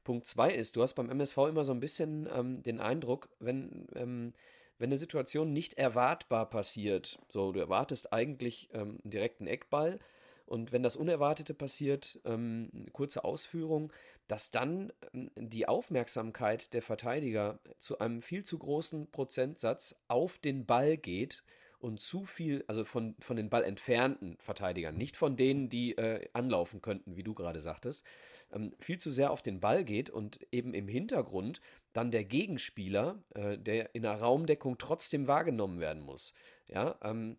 [0.03, 3.87] Punkt 2 ist, du hast beim MSV immer so ein bisschen ähm, den Eindruck, wenn
[3.95, 4.33] ähm,
[4.79, 9.99] wenn eine Situation nicht erwartbar passiert, so du erwartest eigentlich ähm, einen direkten Eckball,
[10.49, 13.93] und wenn das Unerwartete passiert, ähm, kurze Ausführung,
[14.27, 20.65] dass dann ähm, die Aufmerksamkeit der Verteidiger zu einem viel zu großen Prozentsatz auf den
[20.65, 21.43] Ball geht
[21.77, 26.27] und zu viel, also von, von den Ball entfernten Verteidigern, nicht von denen, die äh,
[26.33, 28.03] anlaufen könnten, wie du gerade sagtest,
[28.51, 31.61] ähm, viel zu sehr auf den Ball geht und eben im Hintergrund
[31.93, 36.33] dann der Gegenspieler, äh, der in einer Raumdeckung trotzdem wahrgenommen werden muss.
[36.67, 37.37] Ja, ähm,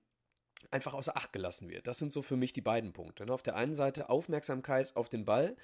[0.70, 1.86] einfach außer Acht gelassen wird.
[1.86, 3.26] Das sind so für mich die beiden Punkte.
[3.26, 3.32] Ne?
[3.32, 5.56] Auf der einen Seite Aufmerksamkeit auf den Ball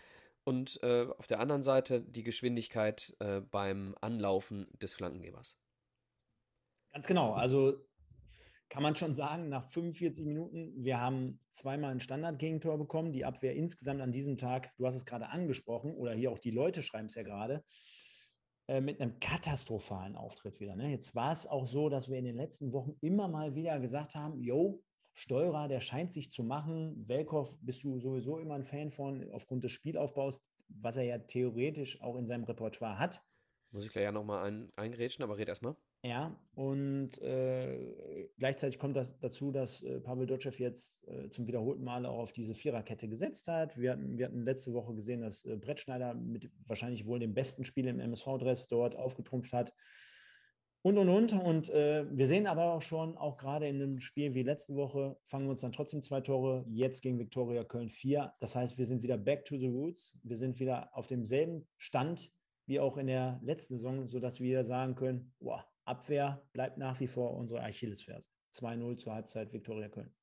[0.44, 5.56] und äh, auf der anderen Seite die Geschwindigkeit äh, beim Anlaufen des Flankengebers.
[6.92, 7.34] Ganz genau.
[7.34, 7.84] Also
[8.68, 13.12] kann man schon sagen, nach 45 Minuten, wir haben zweimal ein Standard-Gegentor bekommen.
[13.12, 16.50] Die Abwehr insgesamt an diesem Tag, du hast es gerade angesprochen, oder hier auch die
[16.50, 17.64] Leute schreiben es ja gerade,
[18.68, 20.74] äh, mit einem katastrophalen Auftritt wieder.
[20.74, 20.90] Ne?
[20.90, 24.16] Jetzt war es auch so, dass wir in den letzten Wochen immer mal wieder gesagt
[24.16, 24.82] haben, yo,
[25.18, 27.08] Steurer, der scheint sich zu machen.
[27.08, 32.00] Welkow bist du sowieso immer ein Fan von, aufgrund des Spielaufbaus, was er ja theoretisch
[32.02, 33.22] auch in seinem Repertoire hat.
[33.70, 35.74] Muss ich gleich ja nochmal ein, eingrätschen, aber red erstmal.
[36.02, 41.82] Ja, und äh, gleichzeitig kommt das dazu, dass äh, Pavel Dotschew jetzt äh, zum wiederholten
[41.82, 43.76] Male auch auf diese Viererkette gesetzt hat.
[43.78, 47.64] Wir hatten, wir hatten letzte Woche gesehen, dass äh, Brettschneider mit wahrscheinlich wohl dem besten
[47.64, 49.72] Spiel im MSV-Dress dort aufgetrumpft hat.
[50.86, 51.32] Und, und, und.
[51.32, 55.16] Und äh, wir sehen aber auch schon, auch gerade in einem Spiel wie letzte Woche,
[55.24, 58.34] fangen wir uns dann trotzdem zwei Tore, jetzt gegen Viktoria Köln vier.
[58.38, 60.16] Das heißt, wir sind wieder back to the roots.
[60.22, 62.30] Wir sind wieder auf demselben Stand
[62.66, 67.08] wie auch in der letzten Saison, sodass wir sagen können, boah, Abwehr bleibt nach wie
[67.08, 68.28] vor unsere Achillesferse.
[68.54, 70.14] 2-0 zur Halbzeit Viktoria Köln.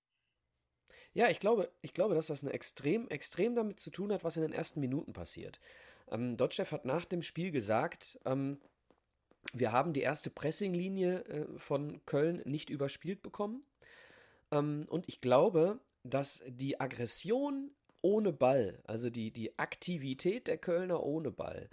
[1.14, 4.38] Ja, ich glaube, ich glaube, dass das eine extrem, extrem damit zu tun hat, was
[4.38, 5.60] in den ersten Minuten passiert.
[6.10, 8.62] Ähm, Dotchev hat nach dem Spiel gesagt, ähm,
[9.54, 13.64] wir haben die erste Pressinglinie äh, von Köln nicht überspielt bekommen.
[14.52, 21.04] Ähm, und ich glaube, dass die Aggression ohne Ball, also die, die Aktivität der Kölner
[21.04, 21.70] ohne Ball,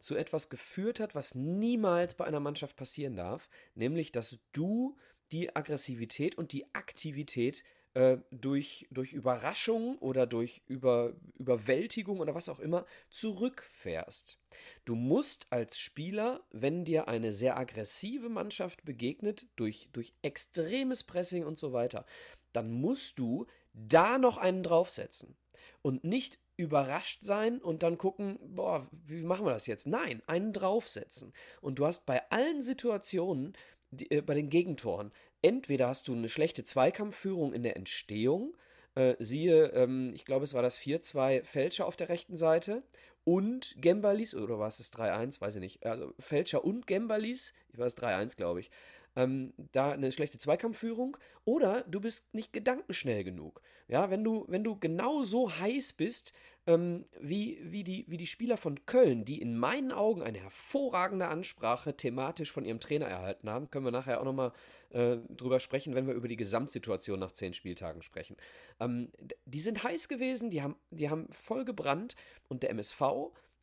[0.00, 4.96] zu etwas geführt hat, was niemals bei einer Mannschaft passieren darf, nämlich dass du
[5.30, 7.62] die Aggressivität und die Aktivität
[7.98, 14.38] äh, durch, durch Überraschung oder durch Über, Überwältigung oder was auch immer zurückfährst.
[14.84, 21.44] Du musst als Spieler, wenn dir eine sehr aggressive Mannschaft begegnet, durch, durch extremes Pressing
[21.44, 22.06] und so weiter,
[22.52, 25.36] dann musst du da noch einen draufsetzen
[25.82, 29.88] und nicht überrascht sein und dann gucken, boah, wie machen wir das jetzt?
[29.88, 31.32] Nein, einen draufsetzen.
[31.60, 33.54] Und du hast bei allen Situationen,
[33.90, 35.10] die, äh, bei den Gegentoren,
[35.42, 38.56] entweder hast du eine schlechte Zweikampfführung in der Entstehung,
[38.94, 42.82] äh, siehe, ähm, ich glaube, es war das 4-2 Fälscher auf der rechten Seite
[43.24, 47.78] und Gembalis, oder war es das 3-1, weiß ich nicht, also Fälscher und Gembalis, ich
[47.78, 48.70] war es 3-1, glaube ich,
[49.18, 53.60] ähm, da eine schlechte Zweikampfführung oder du bist nicht gedankenschnell genug.
[53.88, 56.32] Ja, wenn du, wenn du genau so heiß bist,
[56.68, 61.26] ähm, wie, wie, die, wie die Spieler von Köln, die in meinen Augen eine hervorragende
[61.26, 64.52] Ansprache thematisch von ihrem Trainer erhalten haben, können wir nachher auch nochmal
[64.90, 68.36] äh, drüber sprechen, wenn wir über die Gesamtsituation nach zehn Spieltagen sprechen.
[68.78, 69.10] Ähm,
[69.46, 72.14] die sind heiß gewesen, die haben, die haben voll gebrannt
[72.46, 73.02] und der MSV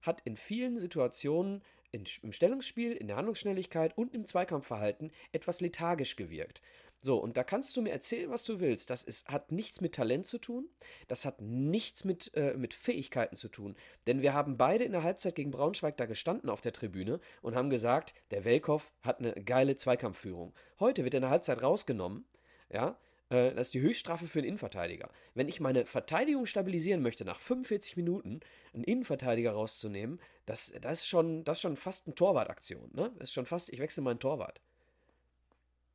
[0.01, 1.61] hat in vielen Situationen
[1.95, 6.61] in, im Stellungsspiel, in der Handlungsschnelligkeit und im Zweikampfverhalten etwas lethargisch gewirkt.
[7.01, 8.89] So, und da kannst du mir erzählen, was du willst.
[8.89, 10.69] Das ist, hat nichts mit Talent zu tun.
[11.07, 13.75] Das hat nichts mit, äh, mit Fähigkeiten zu tun.
[14.07, 17.55] Denn wir haben beide in der Halbzeit gegen Braunschweig da gestanden auf der Tribüne und
[17.55, 20.53] haben gesagt, der Welkow hat eine geile Zweikampfführung.
[20.79, 22.25] Heute wird er in der Halbzeit rausgenommen.
[22.71, 22.97] Ja,
[23.29, 25.09] äh, das ist die Höchststrafe für einen Innenverteidiger.
[25.33, 28.39] Wenn ich meine Verteidigung stabilisieren möchte, nach 45 Minuten
[28.73, 32.91] einen Innenverteidiger rauszunehmen, das, das, ist, schon, das ist schon fast eine Torwartaktion.
[32.93, 33.11] Ne?
[33.17, 34.61] Das ist schon fast, ich wechsle meinen Torwart.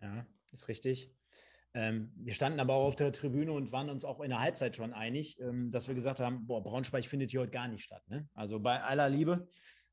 [0.01, 1.11] Ja, ist richtig.
[1.73, 4.75] Ähm, wir standen aber auch auf der Tribüne und waren uns auch in der Halbzeit
[4.75, 8.03] schon einig, ähm, dass wir gesagt haben, boah, Braunschweig findet hier heute gar nicht statt.
[8.09, 8.29] Ne?
[8.35, 9.47] Also bei aller Liebe,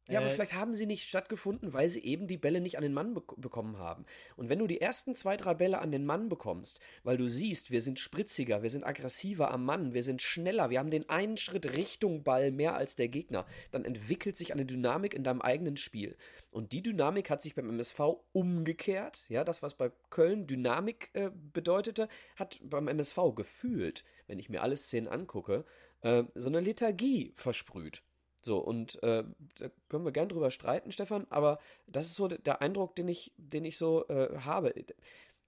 [0.07, 2.83] ja, aber äh, vielleicht haben sie nicht stattgefunden, weil sie eben die Bälle nicht an
[2.83, 4.05] den Mann be bekommen haben.
[4.35, 7.71] Und wenn du die ersten zwei, drei Bälle an den Mann bekommst, weil du siehst,
[7.71, 11.37] wir sind spritziger, wir sind aggressiver am Mann, wir sind schneller, wir haben den einen
[11.37, 15.77] Schritt Richtung Ball mehr als der Gegner, dann entwickelt sich eine Dynamik in deinem eigenen
[15.77, 16.15] Spiel.
[16.51, 17.99] Und die Dynamik hat sich beim MSV
[18.31, 19.25] umgekehrt.
[19.29, 24.63] Ja, das, was bei Köln Dynamik äh, bedeutete, hat beim MSV gefühlt, wenn ich mir
[24.63, 25.65] alle Szenen angucke,
[26.01, 28.03] äh, so eine Lethargie versprüht.
[28.47, 29.25] So, und äh,
[29.59, 33.33] da können wir gern drüber streiten, Stefan, aber das ist so der Eindruck, den ich,
[33.35, 34.73] den ich so äh, habe.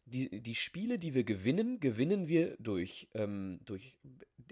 [0.06, 3.98] Die, die Spiele, die wir gewinnen, gewinnen wir durch, ähm, durch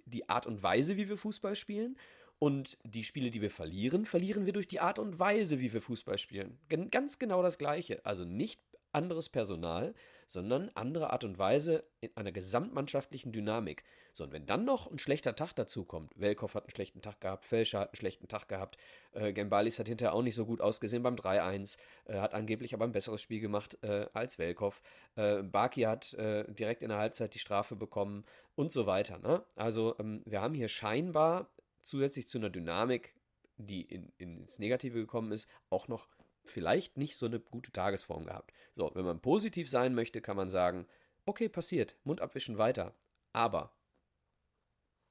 [0.05, 1.97] die Art und Weise, wie wir Fußball spielen.
[2.39, 5.81] Und die Spiele, die wir verlieren, verlieren wir durch die Art und Weise, wie wir
[5.81, 6.57] Fußball spielen.
[6.69, 8.05] Gen ganz genau das Gleiche.
[8.05, 8.61] Also nicht
[8.93, 9.93] anderes Personal,
[10.27, 13.83] sondern andere Art und Weise in einer gesamtmannschaftlichen Dynamik.
[14.13, 17.21] So, und wenn dann noch ein schlechter Tag dazu kommt, Welkow hat einen schlechten Tag
[17.21, 18.77] gehabt, Felscher hat einen schlechten Tag gehabt,
[19.13, 22.85] äh, Gembalis hat hinterher auch nicht so gut ausgesehen beim 3-1, äh, hat angeblich aber
[22.85, 24.81] ein besseres Spiel gemacht äh, als Welkow.
[25.15, 29.19] Äh, Baki hat äh, direkt in der Halbzeit die Strafe bekommen und so weiter.
[29.19, 29.43] Ne?
[29.55, 31.47] Also ähm, wir haben hier scheinbar
[31.81, 33.13] zusätzlich zu einer Dynamik,
[33.57, 36.07] die in, in, ins Negative gekommen ist, auch noch
[36.51, 38.53] vielleicht nicht so eine gute Tagesform gehabt.
[38.75, 40.87] So, wenn man positiv sein möchte, kann man sagen,
[41.25, 42.93] okay, passiert, Mund abwischen weiter.
[43.33, 43.73] Aber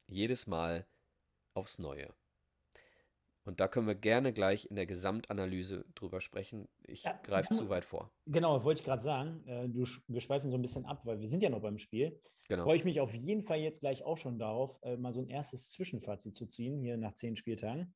[0.06, 0.86] jedes Mal
[1.54, 2.12] aufs Neue.
[3.46, 6.68] Und da können wir gerne gleich in der Gesamtanalyse drüber sprechen.
[6.82, 8.10] Ich Ja, greife zu weit vor.
[8.26, 9.46] Genau, wollte ich gerade sagen.
[9.46, 12.20] Äh, Du, wir schweifen so ein bisschen ab, weil wir sind ja noch beim Spiel.
[12.48, 12.64] Genau.
[12.64, 15.28] Freue ich mich auf jeden Fall jetzt gleich auch schon darauf, äh, mal so ein
[15.28, 17.94] erstes Zwischenfazit zu ziehen, hier nach zehn Spieltagen.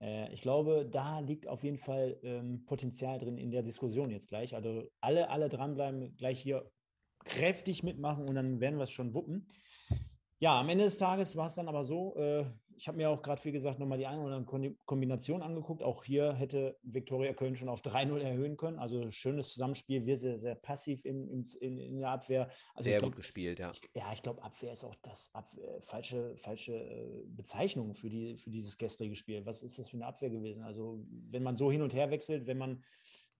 [0.00, 4.28] Äh, Ich glaube, da liegt auf jeden Fall ähm, Potenzial drin in der Diskussion jetzt
[4.28, 4.54] gleich.
[4.54, 6.70] Also alle, alle dranbleiben, gleich hier
[7.24, 9.46] kräftig mitmachen und dann werden wir es schon wuppen.
[10.38, 12.46] Ja, am Ende des Tages war es dann aber so, äh,
[12.80, 15.82] ich habe mir auch gerade, wie gesagt, nochmal die eine oder andere Kombination angeguckt.
[15.82, 18.78] Auch hier hätte Viktoria Köln schon auf 3-0 erhöhen können.
[18.78, 22.48] Also schönes Zusammenspiel, wir sehr, sehr passiv in, in, in, der Abwehr.
[22.74, 23.70] Also Sehr glaub, gut gespielt, ja.
[23.70, 28.08] ich, ja, ich glaube, Abwehr ist auch das Ab äh, falsche, falsche äh, Bezeichnung für,
[28.08, 29.44] die, für dieses gestrige Spiel.
[29.44, 30.62] Was ist das für eine Abwehr gewesen?
[30.62, 32.82] Also, wenn man so hin und her wechselt, wenn man,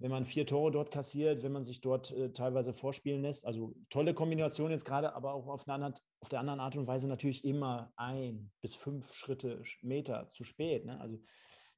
[0.01, 3.75] wenn man vier Tore dort kassiert, wenn man sich dort äh, teilweise vorspielen lässt, also
[3.91, 7.45] tolle Kombination jetzt gerade, aber auch auf, eine auf der anderen Art und Weise natürlich
[7.45, 10.87] immer ein bis fünf Schritte, Sch- Meter zu spät.
[10.87, 10.99] Ne?
[10.99, 11.19] Also,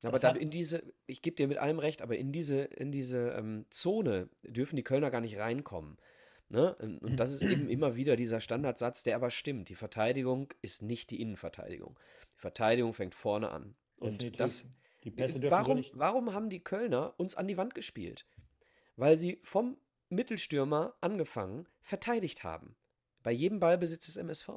[0.05, 3.31] Aber dann in diese, ich gebe dir mit allem recht, aber in diese, in diese
[3.31, 5.97] ähm, Zone dürfen die Kölner gar nicht reinkommen.
[6.49, 6.77] Ne?
[6.77, 9.69] Und und das ist eben immer wieder dieser Standardsatz, der aber stimmt.
[9.69, 11.99] Die Verteidigung ist nicht die Innenverteidigung.
[12.37, 13.75] Die Verteidigung fängt vorne an.
[13.97, 14.39] Und definitiv.
[14.39, 14.65] das,
[15.05, 15.99] die Pässe dürfen so warum, nicht.
[15.99, 18.27] warum haben die Kölner uns an die Wand gespielt?
[18.97, 19.77] Weil sie vom
[20.09, 22.77] Mittelstürmer angefangen verteidigt haben.
[23.23, 24.49] Bei jedem Ballbesitz des MSV.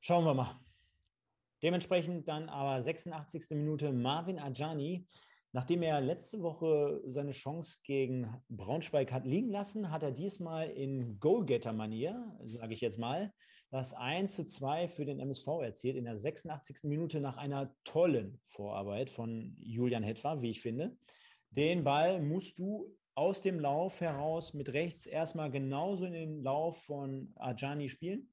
[0.00, 0.60] Schauen wir mal.
[1.62, 3.50] Dementsprechend dann aber 86.
[3.50, 5.06] Minute Marvin Ajani.
[5.52, 11.20] Nachdem er letzte Woche seine Chance gegen Braunschweig hat liegen lassen, hat er diesmal in
[11.20, 13.32] Goalgetter-Manier, sage ich jetzt mal,
[13.74, 16.84] das 1 zu 2 für den MSV erzielt in der 86.
[16.84, 20.96] Minute nach einer tollen Vorarbeit von Julian Hetwa, wie ich finde.
[21.50, 26.84] Den Ball musst du aus dem Lauf heraus mit rechts erstmal genauso in den Lauf
[26.84, 28.30] von Ajani spielen.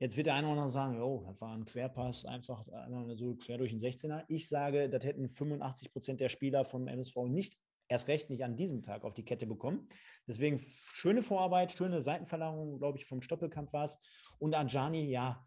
[0.00, 3.36] Jetzt wird der eine oder andere sagen, oh, das war ein Querpass, einfach einmal so
[3.36, 4.24] quer durch den 16er.
[4.26, 7.56] Ich sage, das hätten 85 Prozent der Spieler vom MSV nicht,
[7.92, 9.86] erst recht nicht an diesem Tag auf die Kette bekommen.
[10.26, 13.98] Deswegen schöne Vorarbeit, schöne Seitenverlagerung, glaube ich, vom Stoppelkampf war es.
[14.38, 15.44] Und Ajani, ja,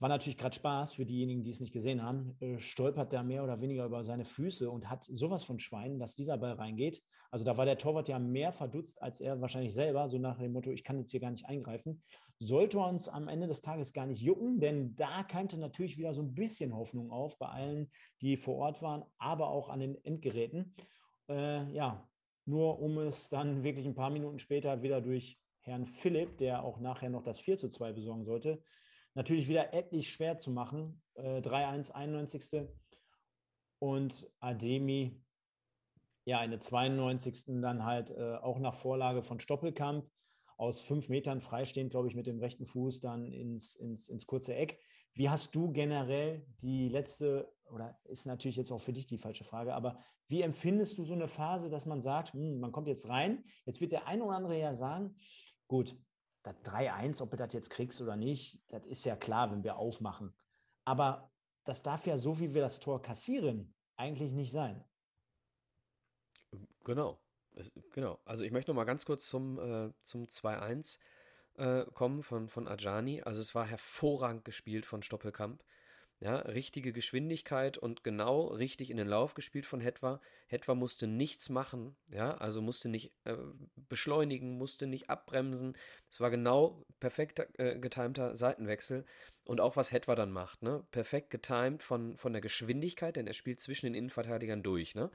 [0.00, 2.36] war natürlich gerade Spaß für diejenigen, die es nicht gesehen haben.
[2.40, 6.14] Äh, stolpert da mehr oder weniger über seine Füße und hat sowas von Schwein, dass
[6.14, 7.02] dieser Ball reingeht.
[7.30, 10.52] Also da war der Torwart ja mehr verdutzt als er wahrscheinlich selber, so nach dem
[10.52, 12.02] Motto, ich kann jetzt hier gar nicht eingreifen.
[12.38, 16.22] Sollte uns am Ende des Tages gar nicht jucken, denn da keimte natürlich wieder so
[16.22, 20.74] ein bisschen Hoffnung auf bei allen, die vor Ort waren, aber auch an den Endgeräten.
[21.28, 22.08] Äh, ja,
[22.44, 26.80] nur um es dann wirklich ein paar Minuten später wieder durch Herrn Philipp, der auch
[26.80, 28.62] nachher noch das 4 zu 2 besorgen sollte,
[29.14, 31.02] natürlich wieder etlich schwer zu machen.
[31.14, 32.68] Äh, 3-1, 91.
[33.80, 35.22] Und Ademi,
[36.24, 37.60] ja, in der 92.
[37.60, 40.08] dann halt äh, auch nach Vorlage von Stoppelkamp
[40.58, 44.54] aus fünf Metern freistehend, glaube ich, mit dem rechten Fuß dann ins, ins, ins kurze
[44.54, 44.78] Eck.
[45.14, 49.44] Wie hast du generell die letzte, oder ist natürlich jetzt auch für dich die falsche
[49.44, 53.08] Frage, aber wie empfindest du so eine Phase, dass man sagt, hm, man kommt jetzt
[53.08, 55.16] rein, jetzt wird der ein oder andere ja sagen,
[55.68, 55.96] gut,
[56.42, 59.76] das 3-1, ob du das jetzt kriegst oder nicht, das ist ja klar, wenn wir
[59.76, 60.34] aufmachen.
[60.84, 61.30] Aber
[61.64, 64.84] das darf ja, so wie wir das Tor kassieren, eigentlich nicht sein.
[66.84, 67.20] Genau.
[67.92, 68.18] Genau.
[68.24, 70.98] Also ich möchte noch mal ganz kurz zum, äh, zum 2-1
[71.56, 73.22] äh, kommen von, von Ajani.
[73.22, 75.62] Also es war hervorragend gespielt von Stoppelkamp.
[76.20, 80.20] Ja, richtige Geschwindigkeit und genau richtig in den Lauf gespielt von Hetwa.
[80.48, 83.36] Hetwa musste nichts machen, ja, also musste nicht äh,
[83.88, 85.76] beschleunigen, musste nicht abbremsen.
[86.10, 89.04] Es war genau perfekt äh, getimter Seitenwechsel.
[89.44, 90.84] Und auch was Hetwa dann macht, ne?
[90.90, 95.12] Perfekt getimt von, von der Geschwindigkeit, denn er spielt zwischen den Innenverteidigern durch, ne?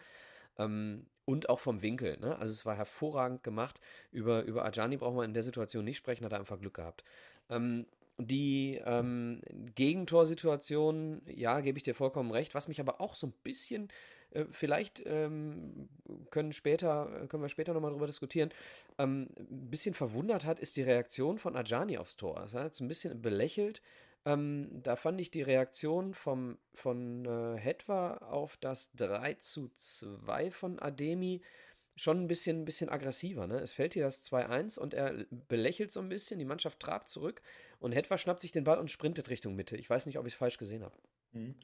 [0.57, 2.17] Ähm, und auch vom Winkel.
[2.19, 2.37] Ne?
[2.37, 3.79] Also es war hervorragend gemacht.
[4.11, 7.03] Über, über Ajani brauchen wir in der Situation nicht sprechen, hat er einfach Glück gehabt.
[7.49, 7.85] Ähm,
[8.17, 9.41] die ähm,
[9.75, 12.53] Gegentorsituation, ja, gebe ich dir vollkommen recht.
[12.53, 13.87] Was mich aber auch so ein bisschen,
[14.31, 15.89] äh, vielleicht ähm,
[16.29, 18.51] können, später, können wir später nochmal drüber diskutieren,
[18.99, 22.35] ähm, ein bisschen verwundert hat, ist die Reaktion von Ajani aufs Tor.
[22.35, 23.81] Das hat es ein bisschen belächelt.
[24.25, 30.51] Ähm, da fand ich die Reaktion vom, von äh, Hetwa auf das 3 zu 2
[30.51, 31.41] von Ademi
[31.95, 33.47] schon ein bisschen, ein bisschen aggressiver.
[33.47, 33.59] Ne?
[33.59, 37.41] Es fällt hier das 2-1 und er belächelt so ein bisschen, die Mannschaft trabt zurück
[37.79, 39.77] und Hetwa schnappt sich den Ball und sprintet Richtung Mitte.
[39.77, 40.97] Ich weiß nicht, ob ich es falsch gesehen habe.
[41.33, 41.55] Mhm.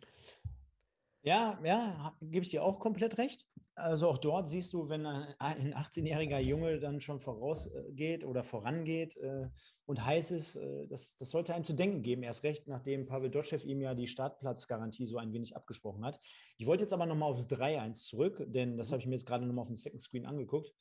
[1.21, 3.45] Ja, ja, gebe ich dir auch komplett recht.
[3.79, 9.17] Also auch dort siehst du, wenn ein, ein 18-jähriger Junge dann schon vorausgeht oder vorangeht
[9.17, 9.47] äh,
[9.85, 13.29] und heiß ist, äh, das, das sollte einem zu denken geben, erst recht, nachdem Pavel
[13.29, 16.19] Dotschew ihm ja die Startplatzgarantie so ein wenig abgesprochen hat.
[16.57, 19.45] Ich wollte jetzt aber nochmal aufs 3-1 zurück, denn das habe ich mir jetzt gerade
[19.45, 20.73] nochmal auf dem Second Screen angeguckt.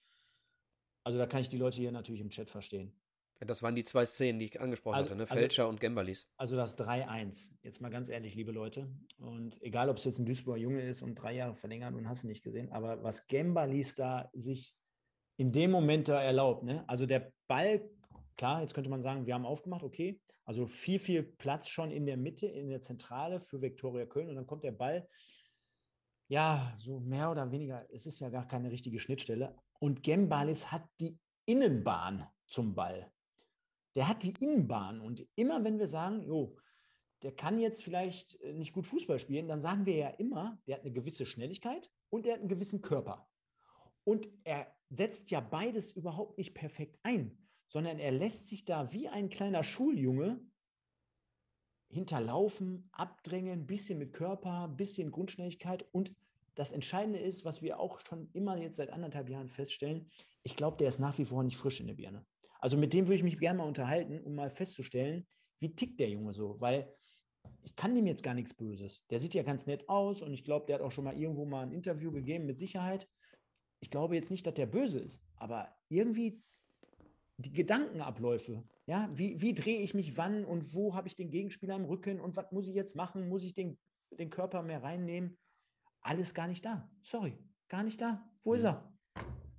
[1.05, 2.93] Also da kann ich die Leute hier natürlich im Chat verstehen.
[3.41, 5.23] Das waren die zwei Szenen, die ich angesprochen Also- hatte, ne?
[5.25, 6.29] also- Fälscher und Gembalis.
[6.37, 7.53] Also das 3-1.
[7.63, 8.91] Jetzt mal ganz ehrlich, liebe Leute.
[9.19, 12.25] Und egal, ob es jetzt ein Duisburger Junge ist und drei Jahre verlängert und hast
[12.25, 14.75] du nicht gesehen, aber was Gembalis da sich
[15.37, 16.85] in dem Moment da erlaubt, ne?
[16.89, 17.89] Also der Ball,
[18.37, 20.21] klar, jetzt könnte man sagen, wir haben aufgemacht, okay.
[20.45, 24.35] Also viel, viel Platz schon in der Mitte, in der Zentrale für Viktoria Köln und
[24.35, 25.09] dann kommt der Ball.
[26.27, 29.55] Ja, so mehr oder weniger, es ist ja gar keine richtige Schnittstelle.
[29.79, 33.13] Und Gembalis hat die Innenbahn zum Ball
[33.99, 35.01] der hat die Innenbahn.
[35.01, 36.57] Und immer wenn wir sagen, jo,
[37.23, 40.77] der kann jetzt vielleicht äh, nicht gut Fußball spielen, dann sagen wir ja immer, der
[40.77, 43.29] hat eine gewisse Schnelligkeit und der hat einen gewissen Körper.
[44.05, 49.09] Und er setzt ja beides überhaupt nicht perfekt ein, sondern er lässt sich da wie
[49.09, 50.47] ein kleiner Schuljunge
[51.89, 55.85] hinterlaufen, abdrängen, bisschen mit Körper, bisschen Grundschnelligkeit.
[55.91, 56.15] Und
[56.55, 60.09] das Entscheidende ist, was wir auch schon immer jetzt seit anderthalb Jahren feststellen,
[60.45, 62.25] ich glaube, der ist nach wie vor nicht frisch in der Birne.
[62.59, 65.27] Also mit dem würde ich mich gerne mal unterhalten, um mal festzustellen,
[65.61, 66.93] wie tickt der Junge so, weil
[67.63, 69.07] ich kann dem jetzt gar nichts Böses.
[69.09, 71.45] Der sieht ja ganz nett aus und ich glaube, der hat auch schon mal irgendwo
[71.45, 73.09] mal ein Interview gegeben, mit Sicherheit.
[73.81, 76.43] Ich glaube jetzt nicht, dass der böse ist, aber irgendwie
[77.37, 81.77] die Gedankenabläufe, ja, wie, wie drehe ich mich wann und wo habe ich den Gegenspieler
[81.77, 83.29] im Rücken und was muss ich jetzt machen?
[83.29, 83.79] Muss ich den,
[84.11, 85.39] den Körper mehr reinnehmen?
[86.01, 86.91] Alles gar nicht da.
[87.03, 88.29] Sorry, gar nicht da.
[88.43, 88.69] Wo ist Mhm.
[88.69, 88.98] er?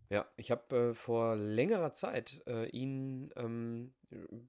[0.10, 3.94] Ja, ich habe äh, vor längerer Zeit äh, ihn ähm,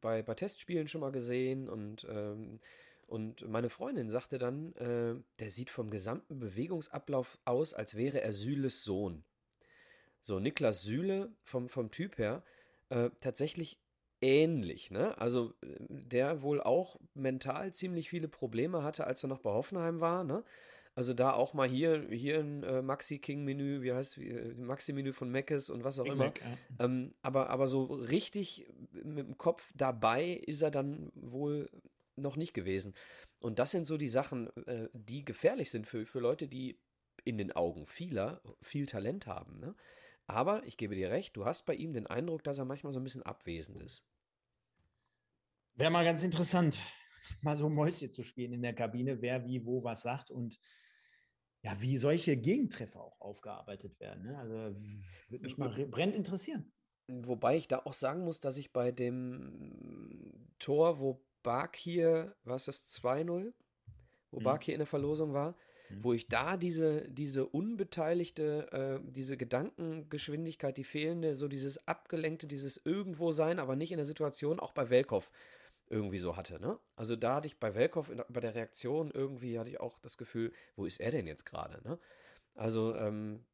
[0.01, 2.61] bei, bei Testspielen schon mal gesehen und, ähm,
[3.07, 8.33] und meine Freundin sagte dann, äh, der sieht vom gesamten Bewegungsablauf aus, als wäre er
[8.33, 9.23] Süles Sohn.
[10.23, 12.42] So, Niklas Süle vom, vom Typ her
[12.88, 13.79] äh, tatsächlich
[14.23, 15.16] ähnlich, ne?
[15.18, 20.01] Also äh, der wohl auch mental ziemlich viele Probleme hatte, als er noch bei Hoffenheim
[20.01, 20.44] war, ne?
[20.94, 25.70] Also da auch mal hier, hier ein äh, Maxi-King-Menü, wie heißt äh, Maxi-Menü von Meckes
[25.70, 26.26] und was auch Big immer.
[26.26, 26.85] Mac, ja.
[26.85, 31.70] Ähm, aber, aber so richtig mit dem Kopf dabei ist er dann wohl
[32.16, 32.94] noch nicht gewesen.
[33.40, 36.79] Und das sind so die Sachen, äh, die gefährlich sind für, für Leute, die
[37.24, 39.61] in den Augen vieler viel Talent haben.
[39.61, 39.74] Ne?
[40.26, 43.00] Aber ich gebe dir recht, du hast bei ihm den Eindruck, dass er manchmal so
[43.00, 44.05] ein bisschen abwesend ist.
[45.74, 46.79] Wäre mal ganz interessant,
[47.42, 50.59] mal so Mäuschen zu spielen in der Kabine, wer wie wo was sagt und
[51.62, 54.24] ja, wie solche Gegentreffer auch aufgearbeitet werden.
[54.24, 54.38] Ne?
[54.38, 54.54] Also
[55.28, 56.72] würde mich mal re- brennend interessieren.
[57.06, 62.56] Wobei ich da auch sagen muss, dass ich bei dem Tor, wo Bark hier, war
[62.56, 63.52] es das 2-0?
[64.30, 64.44] Wo Mhm.
[64.44, 65.56] Bark hier in der Verlosung war,
[65.90, 66.04] Mhm.
[66.04, 72.80] wo ich da diese, diese unbeteiligte, äh, diese Gedankengeschwindigkeit, die fehlende, so dieses abgelenkte, dieses
[72.85, 75.30] irgendwo sein, aber nicht in der Situation, auch bei Welkow
[75.90, 76.79] irgendwie so hatte, ne?
[76.96, 80.53] Also da hatte ich bei Welkow bei der Reaktion irgendwie hatte ich auch das Gefühl,
[80.76, 81.98] wo ist er denn jetzt gerade, ne?
[82.55, 83.44] Also ähm,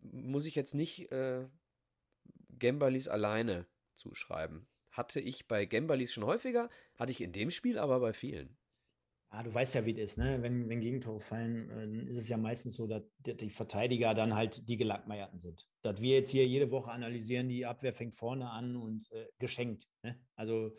[0.00, 1.46] muss ich jetzt nicht äh,
[2.50, 4.66] Gembalis alleine zuschreiben.
[4.90, 8.56] Hatte ich bei Gembalis schon häufiger, hatte ich in dem Spiel aber bei vielen.
[9.28, 10.40] Ah, du weißt ja, wie es ist, ne?
[10.40, 14.14] Wenn, wenn Gegentore fallen, äh, dann ist es ja meistens so, dass die die Verteidiger
[14.14, 15.66] dann halt die Gelackmeierten sind.
[15.82, 19.88] Dass wir jetzt hier jede Woche analysieren, die Abwehr fängt vorne an und äh, geschenkt.
[20.02, 20.18] Ne?
[20.36, 20.76] Also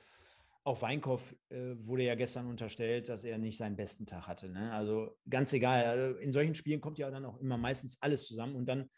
[0.67, 4.49] auch Weinkoff äh, wurde ja gestern unterstellt, dass er nicht seinen besten Tag hatte.
[4.49, 4.73] Ne?
[4.73, 5.85] Also ganz egal.
[5.85, 8.89] Also in solchen Spielen kommt ja dann auch immer meistens alles zusammen und dann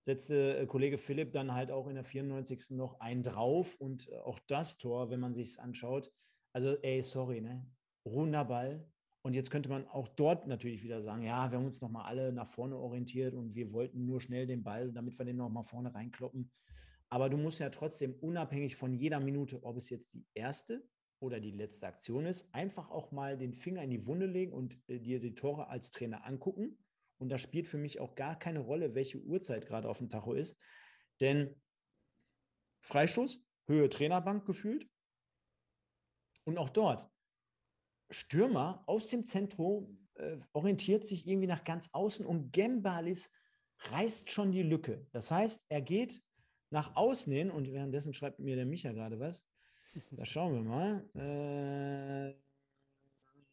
[0.00, 2.70] setzte äh, Kollege Philipp dann halt auch in der 94.
[2.70, 6.12] noch einen drauf und äh, auch das Tor, wenn man sich es anschaut,
[6.52, 7.66] also ey, sorry, ne?
[8.04, 8.88] Runder Ball.
[9.22, 12.32] Und jetzt könnte man auch dort natürlich wieder sagen, ja, wir haben uns nochmal alle
[12.32, 15.92] nach vorne orientiert und wir wollten nur schnell den Ball, damit wir den nochmal vorne
[15.92, 16.52] reinkloppen.
[17.10, 20.86] Aber du musst ja trotzdem unabhängig von jeder Minute, ob es jetzt die erste
[21.20, 24.78] oder die letzte Aktion ist, einfach auch mal den Finger in die Wunde legen und
[24.88, 26.78] äh, dir die Tore als Trainer angucken.
[27.18, 30.34] Und da spielt für mich auch gar keine Rolle, welche Uhrzeit gerade auf dem Tacho
[30.34, 30.56] ist.
[31.20, 31.54] Denn
[32.82, 34.88] Freistoß, Höhe Trainerbank gefühlt.
[36.44, 37.10] Und auch dort,
[38.10, 43.30] Stürmer aus dem Zentrum äh, orientiert sich irgendwie nach ganz außen und Gembalis
[43.78, 45.06] reißt schon die Lücke.
[45.12, 46.22] Das heißt, er geht
[46.70, 49.47] nach außen hin und währenddessen schreibt mir der Micha gerade was.
[50.12, 52.34] Da schauen wir mal.
[52.34, 52.34] Äh,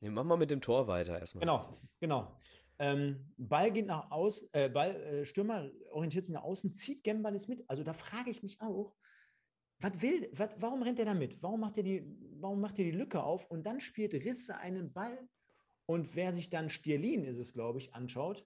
[0.05, 1.41] Nee, mach mal mit dem Tor weiter erstmal.
[1.41, 1.67] Genau,
[1.99, 2.37] genau.
[2.77, 7.47] Ähm, Ball geht nach außen, äh, Ball, äh, Stürmer orientiert sich nach außen, zieht Gembalis
[7.47, 7.67] mit.
[7.67, 8.95] Also da frage ich mich auch,
[9.79, 11.41] was will, wat, warum rennt er da mit?
[11.41, 12.05] Warum macht er die,
[12.39, 13.49] warum macht er die Lücke auf?
[13.49, 15.17] Und dann spielt Risse einen Ball.
[15.87, 18.45] Und wer sich dann Stierlin ist es, glaube ich, anschaut,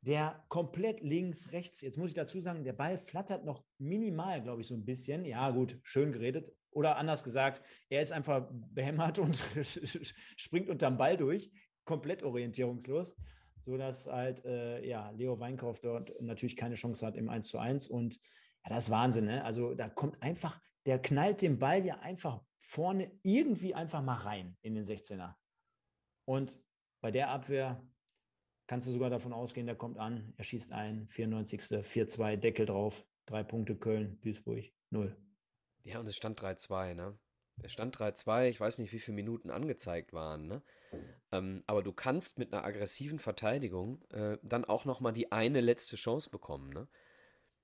[0.00, 4.62] der komplett links, rechts, jetzt muss ich dazu sagen, der Ball flattert noch minimal, glaube
[4.62, 5.24] ich, so ein bisschen.
[5.24, 6.57] Ja, gut, schön geredet.
[6.70, 9.36] Oder anders gesagt, er ist einfach behämmert und
[10.36, 11.50] springt unterm Ball durch,
[11.84, 13.16] komplett orientierungslos,
[13.60, 17.88] sodass halt, äh, ja, Leo Weinkauf dort natürlich keine Chance hat im 1 zu 1.
[17.88, 18.16] Und
[18.64, 19.44] ja, das ist Wahnsinn, ne?
[19.44, 24.56] Also da kommt einfach, der knallt den Ball ja einfach vorne irgendwie einfach mal rein
[24.62, 25.34] in den 16er.
[26.26, 26.58] Und
[27.00, 27.82] bei der Abwehr
[28.66, 31.60] kannst du sogar davon ausgehen, der kommt an, er schießt ein, 94.
[31.60, 35.16] 4-2, Deckel drauf, drei Punkte Köln, Duisburg, null.
[35.88, 37.18] Ja, und es stand 3-2, ne?
[37.62, 40.62] Es stand 3-2, ich weiß nicht, wie viele Minuten angezeigt waren, ne?
[41.32, 45.96] Ähm, aber du kannst mit einer aggressiven Verteidigung äh, dann auch nochmal die eine letzte
[45.96, 46.88] Chance bekommen, ne?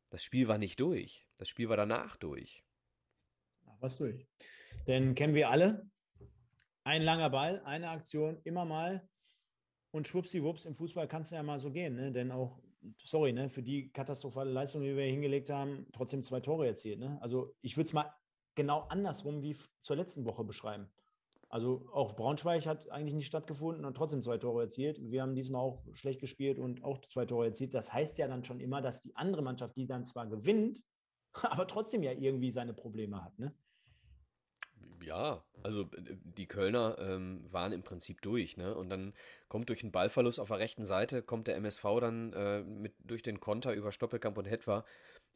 [0.08, 1.26] Das Spiel war nicht durch.
[1.36, 2.64] Das Spiel war danach durch.
[3.80, 4.26] Was durch.
[4.86, 5.86] Denn kennen wir alle.
[6.82, 9.06] Ein langer Ball, eine Aktion, immer mal.
[9.90, 11.94] Und schwuppsiwupps, im Fußball kann es ja mal so gehen.
[11.94, 12.10] Ne?
[12.10, 12.58] Denn auch,
[12.96, 16.98] sorry, ne, für die katastrophale Leistung, die wir hingelegt haben, trotzdem zwei Tore erzielt.
[16.98, 17.18] Ne?
[17.20, 18.12] Also ich würde es mal
[18.54, 20.88] genau andersrum wie zur letzten Woche beschreiben.
[21.48, 24.98] Also auch Braunschweig hat eigentlich nicht stattgefunden und trotzdem zwei Tore erzielt.
[25.00, 27.74] Wir haben diesmal auch schlecht gespielt und auch zwei Tore erzielt.
[27.74, 30.82] Das heißt ja dann schon immer, dass die andere Mannschaft, die dann zwar gewinnt,
[31.42, 33.38] aber trotzdem ja irgendwie seine Probleme hat.
[33.38, 33.54] Ne?
[35.04, 38.74] Ja, also äh, die Kölner ähm, waren im Prinzip durch, ne?
[38.74, 39.12] Und dann
[39.48, 43.22] kommt durch einen Ballverlust auf der rechten Seite, kommt der MSV dann äh, mit, durch
[43.22, 44.84] den Konter über Stoppelkamp und Hetwa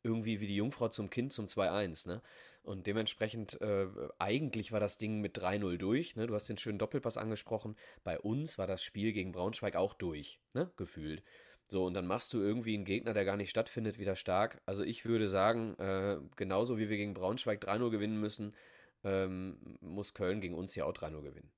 [0.04, 2.22] irgendwie wie die Jungfrau zum Kind zum 2-1, ne?
[2.62, 3.86] Und dementsprechend, äh,
[4.18, 6.26] eigentlich war das Ding mit 3-0 durch, ne?
[6.26, 7.76] Du hast den schönen Doppelpass angesprochen.
[8.04, 10.70] Bei uns war das Spiel gegen Braunschweig auch durch, ne?
[10.76, 11.22] Gefühlt.
[11.70, 14.62] So, und dann machst du irgendwie einen Gegner, der gar nicht stattfindet, wieder stark.
[14.64, 18.54] Also ich würde sagen, äh, genauso wie wir gegen Braunschweig 3-0 gewinnen müssen,
[19.04, 21.52] ähm, muss Köln gegen uns ja auch 3-0 gewinnen.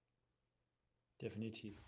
[1.20, 1.82] Definitiv.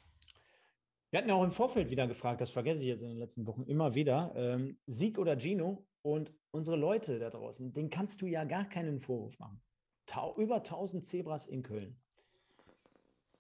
[1.10, 3.46] Wir hatten ja auch im Vorfeld wieder gefragt, das vergesse ich jetzt in den letzten
[3.46, 8.26] Wochen immer wieder, ähm, Sieg oder Gino und unsere Leute da draußen, den kannst du
[8.26, 9.62] ja gar keinen Vorwurf machen.
[10.06, 12.00] Tau über 1000 Zebras in Köln.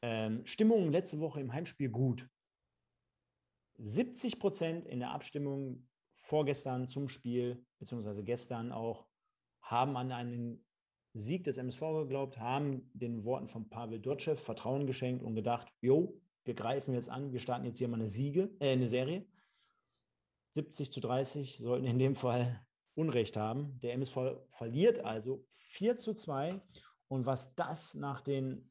[0.02, 2.28] Ähm, Stimmung letzte Woche im Heimspiel gut.
[3.78, 5.88] 70 Prozent in der Abstimmung
[6.18, 9.06] vorgestern zum Spiel, beziehungsweise gestern auch,
[9.62, 10.64] haben an einen
[11.14, 16.20] Sieg des MSV geglaubt, haben den Worten von Pavel Dotschew Vertrauen geschenkt und gedacht, jo,
[16.44, 19.26] wir greifen jetzt an, wir starten jetzt hier mal eine Siege, äh, eine Serie.
[20.50, 23.78] 70 zu 30 sollten in dem Fall Unrecht haben.
[23.80, 24.18] Der MSV
[24.50, 26.60] verliert also 4 zu 2.
[27.08, 28.70] Und was das nach den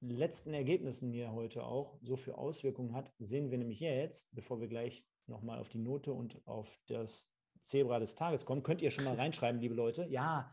[0.00, 4.68] letzten Ergebnissen hier heute auch so für Auswirkungen hat, sehen wir nämlich jetzt, bevor wir
[4.68, 7.30] gleich nochmal auf die Note und auf das
[7.60, 8.62] Zebra des Tages kommen.
[8.62, 10.06] Könnt ihr schon mal reinschreiben, liebe Leute?
[10.06, 10.50] Ja,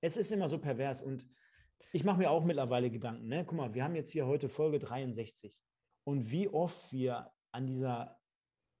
[0.00, 1.26] es ist immer so pervers und
[1.92, 3.28] ich mache mir auch mittlerweile Gedanken.
[3.28, 3.44] Ne?
[3.44, 5.58] Guck mal, wir haben jetzt hier heute Folge 63
[6.04, 8.18] und wie oft wir an dieser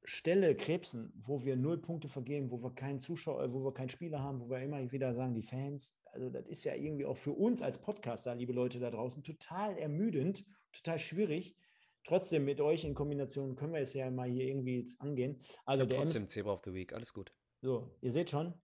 [0.04, 4.22] Stelle krebsen, wo wir null Punkte vergeben, wo wir keinen Zuschauer, wo wir keinen Spieler
[4.22, 7.32] haben, wo wir immer wieder sagen, die Fans, also das ist ja irgendwie auch für
[7.32, 11.56] uns als Podcaster, liebe Leute da draußen, total ermüdend, total schwierig.
[12.04, 15.40] Trotzdem mit euch in Kombination können wir es ja mal hier irgendwie angehen.
[15.64, 17.34] Also der trotzdem MS Zebra of the Week, alles gut.
[17.60, 18.54] So, ihr seht schon,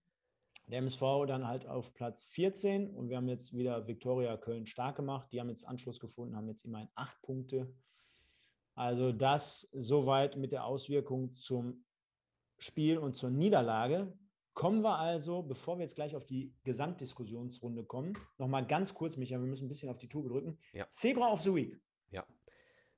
[0.67, 4.95] der MSV dann halt auf Platz 14 und wir haben jetzt wieder Viktoria Köln stark
[4.95, 5.31] gemacht.
[5.31, 7.73] Die haben jetzt Anschluss gefunden, haben jetzt immerhin acht Punkte.
[8.75, 11.85] Also das soweit mit der Auswirkung zum
[12.57, 14.17] Spiel und zur Niederlage.
[14.53, 19.41] Kommen wir also, bevor wir jetzt gleich auf die Gesamtdiskussionsrunde kommen, nochmal ganz kurz, Michael,
[19.41, 20.59] wir müssen ein bisschen auf die Tube drücken.
[20.73, 20.87] Ja.
[20.89, 21.79] Zebra of the Week.
[22.11, 22.25] Ja.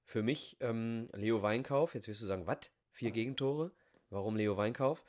[0.03, 1.95] Für mich ähm, Leo Weinkauf.
[1.95, 2.71] Jetzt wirst du sagen, was?
[2.91, 3.71] Vier Gegentore.
[4.09, 5.03] Warum Leo Weinkauf?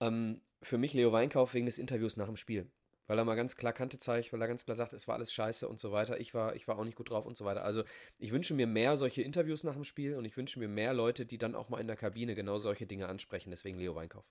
[0.00, 2.70] Ähm, für mich Leo Weinkauf wegen des Interviews nach dem Spiel.
[3.08, 5.32] Weil er mal ganz klar Kante zeigt, weil er ganz klar sagt, es war alles
[5.32, 6.20] scheiße und so weiter.
[6.20, 7.64] Ich war, ich war auch nicht gut drauf und so weiter.
[7.64, 7.82] Also
[8.18, 11.26] ich wünsche mir mehr solche Interviews nach dem Spiel und ich wünsche mir mehr Leute,
[11.26, 13.50] die dann auch mal in der Kabine genau solche Dinge ansprechen.
[13.50, 14.24] Deswegen Leo Weinkauf.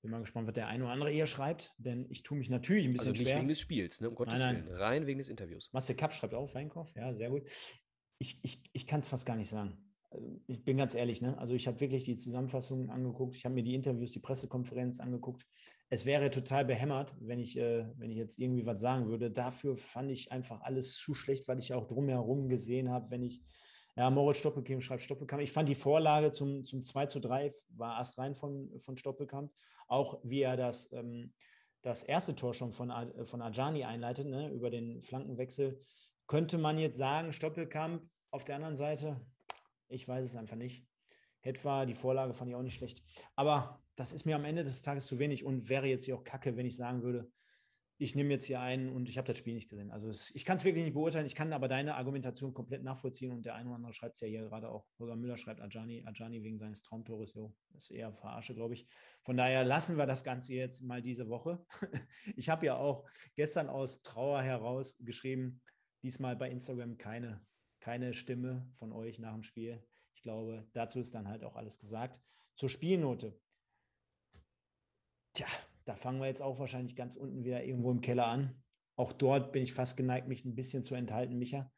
[0.00, 2.84] Bin mal gespannt, was der eine oder andere hier schreibt, denn ich tue mich natürlich
[2.86, 3.38] ein bisschen also nicht schwer.
[3.38, 4.10] wegen des Spiels, ne?
[4.10, 4.66] um Gottes nein, nein.
[4.66, 4.76] Willen.
[4.76, 5.70] Rein wegen des Interviews.
[5.72, 7.44] Marcel Kapp schreibt auch Weinkauf, ja, sehr gut.
[8.18, 9.78] Ich, ich, ich kann es fast gar nicht sagen
[10.46, 11.36] ich bin ganz ehrlich, ne?
[11.38, 15.46] also ich habe wirklich die Zusammenfassung angeguckt, ich habe mir die Interviews, die Pressekonferenz angeguckt.
[15.90, 19.30] Es wäre total behämmert, wenn ich, äh, wenn ich jetzt irgendwie was sagen würde.
[19.30, 23.42] Dafür fand ich einfach alles zu schlecht, weil ich auch drumherum gesehen habe, wenn ich,
[23.96, 25.42] ja, Moritz Stoppelkamp schreibt Stoppelkamp.
[25.42, 29.52] Ich fand die Vorlage zum, zum 2 zu 3 war astrein von, von Stoppelkamp.
[29.86, 31.32] Auch wie er das, ähm,
[31.82, 32.90] das erste Tor schon von,
[33.26, 34.50] von Ajani einleitet, ne?
[34.50, 35.78] über den Flankenwechsel,
[36.26, 39.20] könnte man jetzt sagen, Stoppelkamp auf der anderen Seite,
[39.94, 40.86] ich weiß es einfach nicht.
[41.42, 43.02] Etwa die Vorlage fand ich auch nicht schlecht.
[43.36, 46.24] Aber das ist mir am Ende des Tages zu wenig und wäre jetzt hier auch
[46.24, 47.30] kacke, wenn ich sagen würde,
[47.96, 49.92] ich nehme jetzt hier einen und ich habe das Spiel nicht gesehen.
[49.92, 53.30] Also es, ich kann es wirklich nicht beurteilen, ich kann aber deine Argumentation komplett nachvollziehen
[53.30, 54.84] und der eine oder andere schreibt es ja hier gerade auch.
[54.98, 58.88] Holger Müller schreibt Ajani, Ajani wegen seines Traumtores, jo, ist eher Verarsche, glaube ich.
[59.22, 61.64] Von daher lassen wir das Ganze jetzt mal diese Woche.
[62.36, 65.62] ich habe ja auch gestern aus Trauer heraus geschrieben,
[66.02, 67.46] diesmal bei Instagram keine
[67.84, 69.86] keine Stimme von euch nach dem Spiel.
[70.14, 72.18] Ich glaube, dazu ist dann halt auch alles gesagt.
[72.54, 73.38] Zur Spielnote.
[75.34, 75.46] Tja,
[75.84, 78.62] da fangen wir jetzt auch wahrscheinlich ganz unten wieder irgendwo im Keller an.
[78.96, 81.70] Auch dort bin ich fast geneigt, mich ein bisschen zu enthalten, Micha.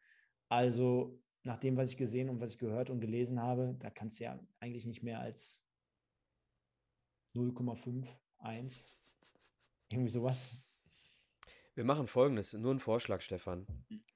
[0.49, 4.21] Also nach dem, was ich gesehen und was ich gehört und gelesen habe, da kannst
[4.21, 5.67] du ja eigentlich nicht mehr als
[7.35, 8.07] 0,5,
[8.39, 8.95] 1,
[9.89, 10.66] irgendwie sowas.
[11.77, 13.67] Wir machen folgendes, nur ein Vorschlag, Stefan.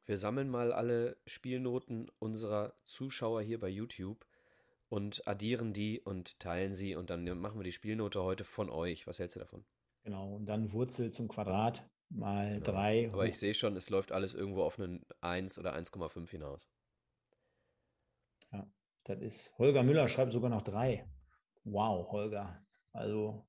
[0.07, 4.27] Wir sammeln mal alle Spielnoten unserer Zuschauer hier bei YouTube
[4.89, 9.07] und addieren die und teilen sie und dann machen wir die Spielnote heute von euch.
[9.07, 9.67] Was hältst du davon?
[10.05, 12.65] Genau, und dann Wurzel zum Quadrat mal Genau.
[12.65, 13.11] 3.
[13.13, 16.67] Aber ich sehe schon, es läuft alles irgendwo auf einen 1 oder 1,5 hinaus.
[19.05, 21.07] Das ist, Holger Müller schreibt sogar noch 3.
[21.65, 22.65] Wow, Holger.
[22.93, 23.47] Also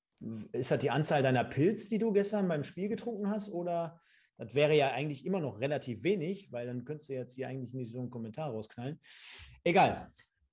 [0.52, 3.52] ist das die Anzahl deiner Pilz, die du gestern beim Spiel getrunken hast?
[3.52, 4.00] Oder
[4.38, 7.74] das wäre ja eigentlich immer noch relativ wenig, weil dann könntest du jetzt hier eigentlich
[7.74, 9.00] nicht so einen Kommentar rausknallen.
[9.64, 10.10] Egal.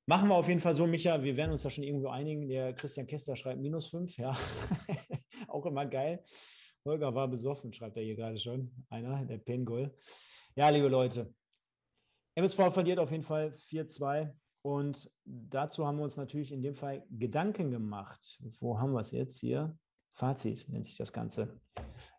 [0.07, 1.23] Machen wir auf jeden Fall so, Micha.
[1.23, 2.49] Wir werden uns da schon irgendwo einigen.
[2.49, 4.37] Der Christian Kester schreibt minus 5, ja.
[5.49, 6.23] Auch immer geil.
[6.85, 8.71] Holger war besoffen, schreibt er hier gerade schon.
[8.89, 9.95] Einer, der Pengol.
[10.55, 11.35] Ja, liebe Leute.
[12.35, 14.33] MSV verliert auf jeden Fall 4-2.
[14.63, 18.39] Und dazu haben wir uns natürlich in dem Fall Gedanken gemacht.
[18.61, 19.77] Wo haben wir es jetzt hier?
[20.11, 21.61] Fazit nennt sich das Ganze.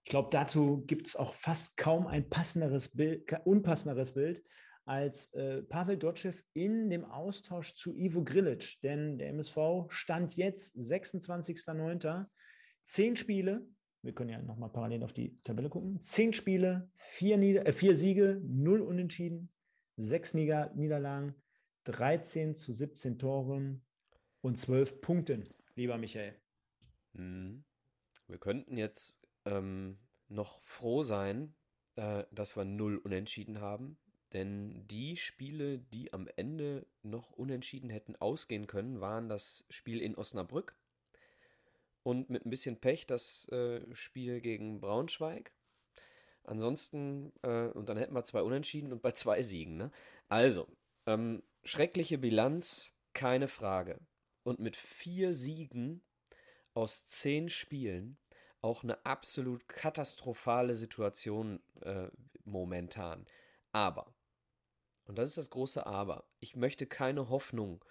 [0.04, 4.42] Ich glaube, dazu gibt es auch fast kaum ein passenderes Bild, unpassenderes Bild
[4.86, 8.82] als äh, Pavel Dotschew in dem Austausch zu Ivo Grilic.
[8.82, 12.26] Denn der MSV stand jetzt 26.09.
[12.82, 13.68] Zehn Spiele,
[14.02, 16.02] wir können ja nochmal parallel auf die Tabelle gucken.
[16.02, 19.52] Zehn Spiele, vier, Nieder äh, vier Siege, null Unentschieden,
[19.98, 21.36] sechs Nieder Niederlagen,
[21.86, 23.82] 13 zu 17 Toren
[24.42, 26.36] und 12 Punkten, lieber Michael.
[27.14, 27.64] Mhm.
[28.28, 29.16] Wir könnten jetzt
[29.46, 31.56] ähm, noch froh sein,
[31.96, 33.98] äh, dass wir null Unentschieden haben,
[34.34, 40.16] denn die Spiele, die am Ende noch unentschieden hätten ausgehen können, waren das Spiel in
[40.16, 40.76] Osnabrück
[42.04, 45.52] und mit ein bisschen Pech das äh, Spiel gegen Braunschweig.
[46.44, 49.78] Ansonsten, äh, und dann hätten wir zwei Unentschieden und bei zwei Siegen.
[49.78, 49.92] Ne?
[50.28, 50.68] Also,
[51.06, 54.00] ähm, schreckliche Bilanz, keine Frage.
[54.44, 56.02] Und mit vier Siegen
[56.74, 58.18] aus zehn Spielen
[58.62, 62.08] auch eine absolut katastrophale Situation äh,
[62.44, 63.26] momentan.
[63.72, 64.14] Aber,
[65.06, 67.84] und das ist das große Aber, ich möchte keine Hoffnung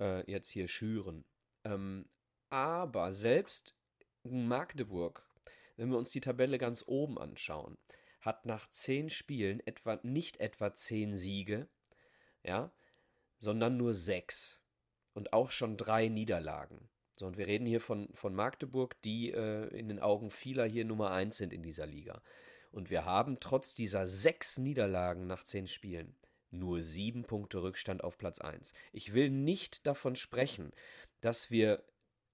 [0.00, 1.24] äh, jetzt hier schüren.
[1.64, 2.08] Ähm,
[2.50, 3.74] aber selbst
[4.22, 5.28] Magdeburg,
[5.76, 7.76] wenn wir uns die Tabelle ganz oben anschauen,
[8.20, 11.68] hat nach zehn Spielen etwa nicht etwa zehn Siege,
[12.42, 12.72] ja,
[13.38, 14.60] sondern nur sechs
[15.14, 16.88] und auch schon drei Niederlagen.
[17.16, 20.84] So, und wir reden hier von, von Magdeburg, die äh, in den Augen vieler hier
[20.84, 22.22] Nummer eins sind in dieser Liga.
[22.72, 26.14] Und wir haben trotz dieser sechs Niederlagen nach zehn Spielen
[26.50, 28.72] nur sieben Punkte Rückstand auf Platz 1.
[28.92, 30.72] Ich will nicht davon sprechen,
[31.20, 31.82] dass wir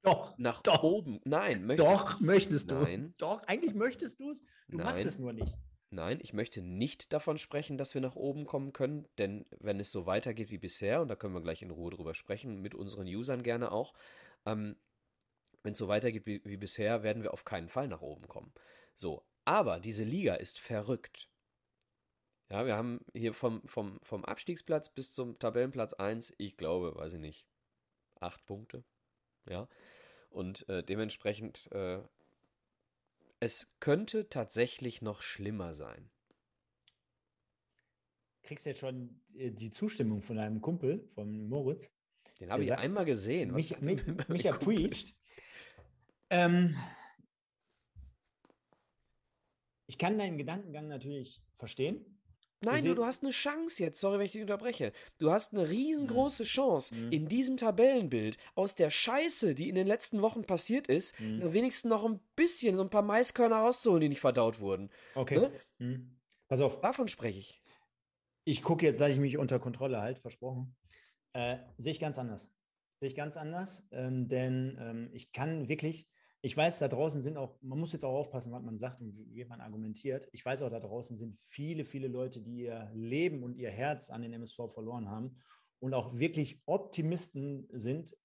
[0.02, 0.82] Doch, nach Doch.
[0.82, 1.20] oben.
[1.24, 2.74] Nein, möchte doch, möchtest du.
[2.74, 3.14] Nein.
[3.18, 4.42] Doch, eigentlich möchtest du es.
[4.68, 5.06] Du machst Nein.
[5.06, 5.56] es nur nicht.
[5.94, 9.92] Nein, ich möchte nicht davon sprechen, dass wir nach oben kommen können, denn wenn es
[9.92, 13.06] so weitergeht wie bisher, und da können wir gleich in Ruhe drüber sprechen, mit unseren
[13.06, 13.92] Usern gerne auch,
[14.46, 14.76] ähm,
[15.62, 18.54] wenn es so weitergeht wie, wie bisher, werden wir auf keinen Fall nach oben kommen.
[18.94, 21.28] So, aber diese Liga ist verrückt.
[22.48, 27.12] Ja, wir haben hier vom, vom, vom Abstiegsplatz bis zum Tabellenplatz 1, ich glaube, weiß
[27.12, 27.46] ich nicht,
[28.18, 28.82] acht Punkte.
[29.46, 29.68] Ja,
[30.30, 32.00] und äh, dementsprechend äh,
[33.42, 36.12] es könnte tatsächlich noch schlimmer sein.
[38.44, 41.90] Kriegst jetzt schon äh, die Zustimmung von deinem Kumpel, von Moritz.
[42.38, 43.52] Den habe ich sagt- einmal gesehen.
[43.52, 45.16] Mich, mich, Micha preached.
[46.30, 46.76] Ähm,
[49.88, 52.11] ich kann deinen Gedankengang natürlich verstehen.
[52.64, 54.00] Nein, du, seht- du hast eine Chance jetzt.
[54.00, 54.92] Sorry, wenn ich dich unterbreche.
[55.18, 57.12] Du hast eine riesengroße Chance, Mhm.
[57.12, 61.52] in diesem Tabellenbild aus der Scheiße, die in den letzten Wochen passiert ist, Mhm.
[61.52, 64.90] wenigstens noch ein bisschen, so ein paar Maiskörner rauszuholen, die nicht verdaut wurden.
[65.14, 65.38] Okay.
[65.40, 65.52] Ne?
[65.78, 66.18] Hm.
[66.48, 67.62] Pass auf, Davon spreche ich.
[68.44, 70.74] ich gucke jetzt, sage ich mich unter Kontrolle halt, versprochen.
[71.32, 72.50] Äh, sehe ich ganz anders.
[72.96, 76.08] Sehe ich ganz anders, ähm, denn ähm, ich kann wirklich,
[76.44, 79.16] ich weiß, da draußen sind auch, man muss jetzt auch aufpassen, was man sagt und
[79.32, 80.28] wie, man argumentiert.
[80.32, 84.10] Ich weiß auch, da draußen sind viele, viele Leute, die ihr Leben und ihr Herz
[84.10, 85.36] an den MSV verloren haben
[85.78, 88.16] und auch wirklich Optimisten sind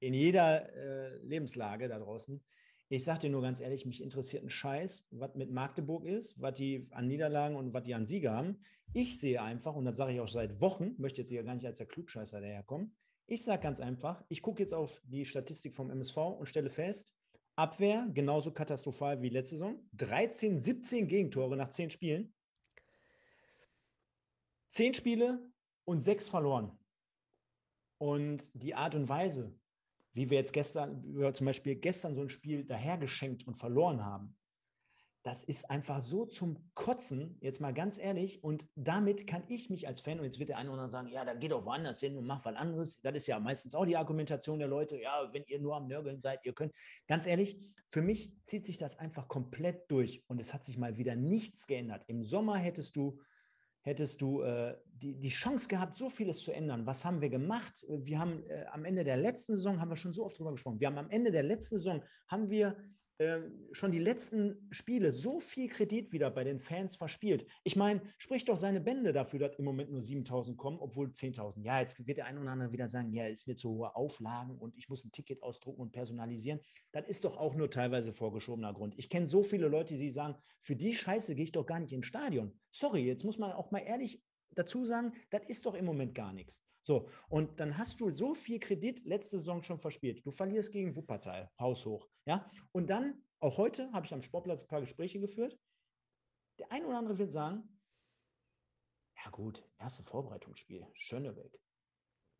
[0.00, 2.42] in jeder äh, Lebenslage da draußen.
[2.88, 6.54] Ich sage dir nur ganz ehrlich, mich interessiert ein Scheiß, was mit Magdeburg ist, was
[6.54, 8.58] die an Niederlagen und was die an Siege haben.
[8.94, 11.66] Ich sehe einfach, und das sage ich auch seit Wochen, möchte jetzt hier gar nicht
[11.66, 15.90] als der Klugscheißer daherkommen, ich sage ganz einfach, ich gucke jetzt auf die Statistik vom
[15.90, 17.14] MSV und stelle fest,
[17.56, 19.78] Abwehr genauso katastrophal wie letzte Saison.
[19.94, 22.34] 13, 17 Gegentore nach 10 Spielen.
[24.70, 25.52] 10 Spiele
[25.84, 26.76] und 6 verloren.
[27.98, 29.54] Und die Art und Weise,
[30.12, 34.04] wie wir jetzt gestern, wie wir zum Beispiel gestern so ein Spiel dahergeschenkt und verloren
[34.04, 34.36] haben,
[35.24, 38.44] das ist einfach so zum Kotzen, jetzt mal ganz ehrlich.
[38.44, 41.08] Und damit kann ich mich als Fan, und jetzt wird der eine oder andere sagen,
[41.08, 43.00] ja, dann geh doch woanders hin und mach was anderes.
[43.00, 46.20] Das ist ja meistens auch die Argumentation der Leute, ja, wenn ihr nur am Nörgeln
[46.20, 46.74] seid, ihr könnt.
[47.08, 47.58] Ganz ehrlich,
[47.88, 51.66] für mich zieht sich das einfach komplett durch und es hat sich mal wieder nichts
[51.66, 52.04] geändert.
[52.06, 53.18] Im Sommer hättest du
[53.80, 56.86] hättest du äh, die, die Chance gehabt, so vieles zu ändern.
[56.86, 57.84] Was haben wir gemacht?
[57.86, 60.80] Wir haben äh, am Ende der letzten Saison, haben wir schon so oft drüber gesprochen,
[60.80, 62.76] wir haben am Ende der letzten Saison, haben wir
[63.72, 67.46] schon die letzten Spiele so viel Kredit wieder bei den Fans verspielt.
[67.62, 71.62] Ich meine, sprich doch seine Bände dafür, dass im Moment nur 7000 kommen, obwohl 10.000.
[71.62, 74.58] Ja, jetzt wird der ein oder andere wieder sagen, ja, ist mir zu hohe Auflagen
[74.58, 76.58] und ich muss ein Ticket ausdrucken und personalisieren.
[76.90, 78.94] Das ist doch auch nur teilweise vorgeschobener Grund.
[78.96, 81.92] Ich kenne so viele Leute, die sagen, für die Scheiße gehe ich doch gar nicht
[81.92, 82.58] ins Stadion.
[82.72, 84.24] Sorry, jetzt muss man auch mal ehrlich
[84.56, 86.63] dazu sagen, das ist doch im Moment gar nichts.
[86.86, 90.24] So, und dann hast du so viel Kredit letzte Saison schon verspielt.
[90.26, 92.06] Du verlierst gegen Wuppertal, haushoch.
[92.26, 95.58] Ja, und dann, auch heute habe ich am Sportplatz ein paar Gespräche geführt.
[96.58, 97.80] Der ein oder andere wird sagen,
[99.24, 101.58] ja gut, erste Vorbereitungsspiel, Schönebeck.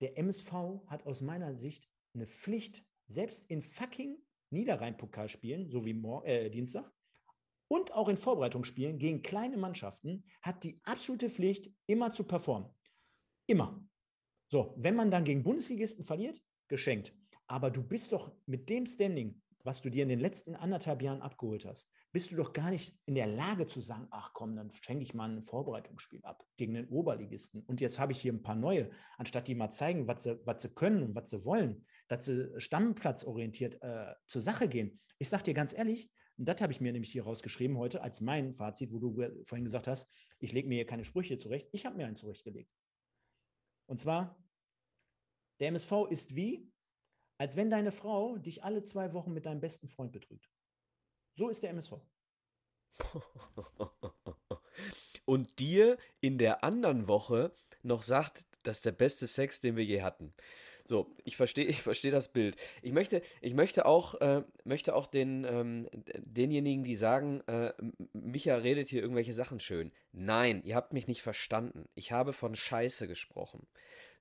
[0.03, 0.53] Der MSV
[0.89, 4.19] hat aus meiner Sicht eine Pflicht, selbst in fucking
[4.51, 6.93] Niederrhein-Pokalspielen, so wie äh, Dienstag,
[7.69, 12.71] und auch in Vorbereitungsspielen gegen kleine Mannschaften, hat die absolute Pflicht, immer zu performen.
[13.47, 13.83] Immer.
[14.49, 17.15] So, wenn man dann gegen Bundesligisten verliert, geschenkt.
[17.47, 21.23] Aber du bist doch mit dem Standing, was du dir in den letzten anderthalb Jahren
[21.23, 24.71] abgeholt hast, bist du doch gar nicht in der Lage zu sagen, ach komm, dann
[24.71, 27.63] schenke ich mal ein Vorbereitungsspiel ab gegen den Oberligisten.
[27.63, 30.63] Und jetzt habe ich hier ein paar neue, anstatt die mal zeigen, was sie, was
[30.63, 35.01] sie können und was sie wollen, dass sie stammplatzorientiert äh, zur Sache gehen.
[35.19, 38.21] Ich sage dir ganz ehrlich, und das habe ich mir nämlich hier rausgeschrieben heute als
[38.21, 41.69] mein Fazit, wo du vorhin gesagt hast, ich lege mir hier keine Sprüche zurecht.
[41.73, 42.71] Ich habe mir einen zurechtgelegt.
[43.87, 44.37] Und zwar,
[45.61, 46.71] der MSV ist wie,
[47.39, 50.51] als wenn deine Frau dich alle zwei Wochen mit deinem besten Freund betrügt.
[51.37, 51.95] So ist der MSV.
[55.25, 59.85] Und dir in der anderen Woche noch sagt, das ist der beste Sex, den wir
[59.85, 60.35] je hatten.
[60.87, 62.57] So, ich verstehe ich versteh das Bild.
[62.83, 67.73] Ich möchte, ich möchte auch, äh, möchte auch den, ähm, denjenigen, die sagen, äh,
[68.13, 69.93] Micha redet hier irgendwelche Sachen schön.
[70.13, 71.89] Nein, ihr habt mich nicht verstanden.
[71.95, 73.67] Ich habe von Scheiße gesprochen.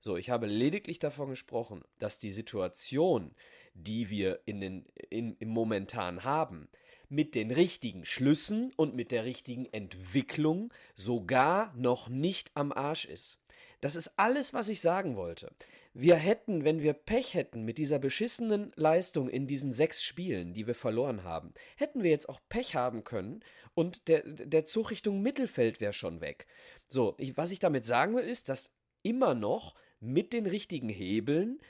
[0.00, 3.34] So, ich habe lediglich davon gesprochen, dass die Situation,
[3.72, 6.68] die wir in den, in, im momentan haben,
[7.08, 13.38] mit den richtigen Schlüssen und mit der richtigen Entwicklung sogar noch nicht am Arsch ist.
[13.80, 15.52] Das ist alles, was ich sagen wollte.
[15.96, 20.66] Wir hätten, wenn wir Pech hätten mit dieser beschissenen Leistung in diesen sechs Spielen, die
[20.66, 25.22] wir verloren haben, hätten wir jetzt auch Pech haben können und der, der Zug Richtung
[25.22, 26.48] Mittelfeld wäre schon weg.
[26.88, 28.72] So, ich, was ich damit sagen will, ist, dass
[29.02, 31.60] immer noch mit den richtigen Hebeln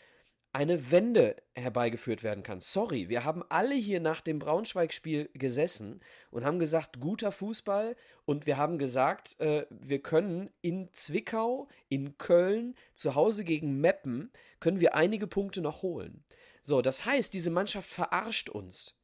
[0.55, 2.61] eine Wende herbeigeführt werden kann.
[2.61, 6.01] Sorry, wir haben alle hier nach dem Braunschweig-Spiel gesessen
[6.31, 12.19] und haben gesagt, guter Fußball und wir haben gesagt, äh, wir können in Zwickau, in
[12.19, 14.31] Köln, zu Hause gegen Meppen,
[14.61, 16.23] können wir einige Punkte noch holen.
[16.63, 18.95] So, das heißt, diese Mannschaft verarscht uns.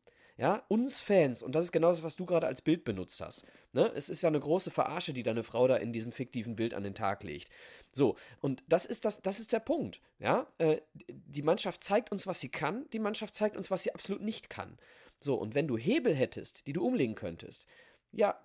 [0.41, 3.45] Ja, uns Fans, und das ist genau das, was du gerade als Bild benutzt hast.
[3.75, 3.93] Ne?
[3.95, 6.83] Es ist ja eine große Verarsche, die deine Frau da in diesem fiktiven Bild an
[6.83, 7.51] den Tag legt.
[7.93, 10.01] So, und das ist, das, das ist der Punkt.
[10.19, 10.47] Ja?
[10.57, 14.23] Äh, die Mannschaft zeigt uns, was sie kann, die Mannschaft zeigt uns, was sie absolut
[14.23, 14.79] nicht kann.
[15.19, 17.67] So, und wenn du Hebel hättest, die du umlegen könntest,
[18.11, 18.41] ja,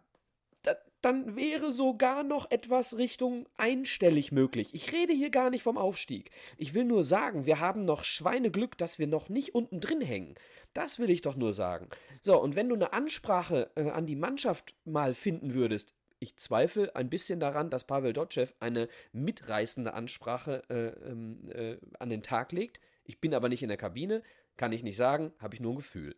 [1.01, 4.73] dann wäre sogar noch etwas Richtung einstellig möglich.
[4.73, 6.31] Ich rede hier gar nicht vom Aufstieg.
[6.57, 10.35] Ich will nur sagen, wir haben noch Schweineglück, dass wir noch nicht unten drin hängen.
[10.73, 11.89] Das will ich doch nur sagen.
[12.21, 16.95] So, und wenn du eine Ansprache äh, an die Mannschaft mal finden würdest, ich zweifle
[16.95, 22.51] ein bisschen daran, dass Pavel Dotschew eine mitreißende Ansprache äh, ähm, äh, an den Tag
[22.51, 22.79] legt.
[23.03, 24.23] Ich bin aber nicht in der Kabine,
[24.57, 26.15] kann ich nicht sagen, habe ich nur ein Gefühl.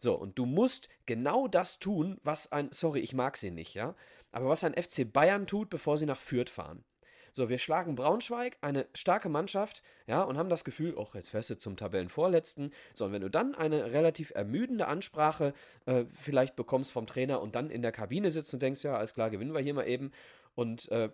[0.00, 3.94] So, und du musst genau das tun, was ein, sorry, ich mag sie nicht, ja,
[4.30, 6.84] aber was ein FC Bayern tut, bevor sie nach Fürth fahren.
[7.32, 11.50] So, wir schlagen Braunschweig, eine starke Mannschaft, ja, und haben das Gefühl, ach, jetzt fährst
[11.50, 12.72] du zum Tabellenvorletzten.
[12.94, 15.52] So, und wenn du dann eine relativ ermüdende Ansprache
[15.84, 19.12] äh, vielleicht bekommst vom Trainer und dann in der Kabine sitzt und denkst, ja, alles
[19.12, 20.12] klar, gewinnen wir hier mal eben
[20.54, 21.10] und äh,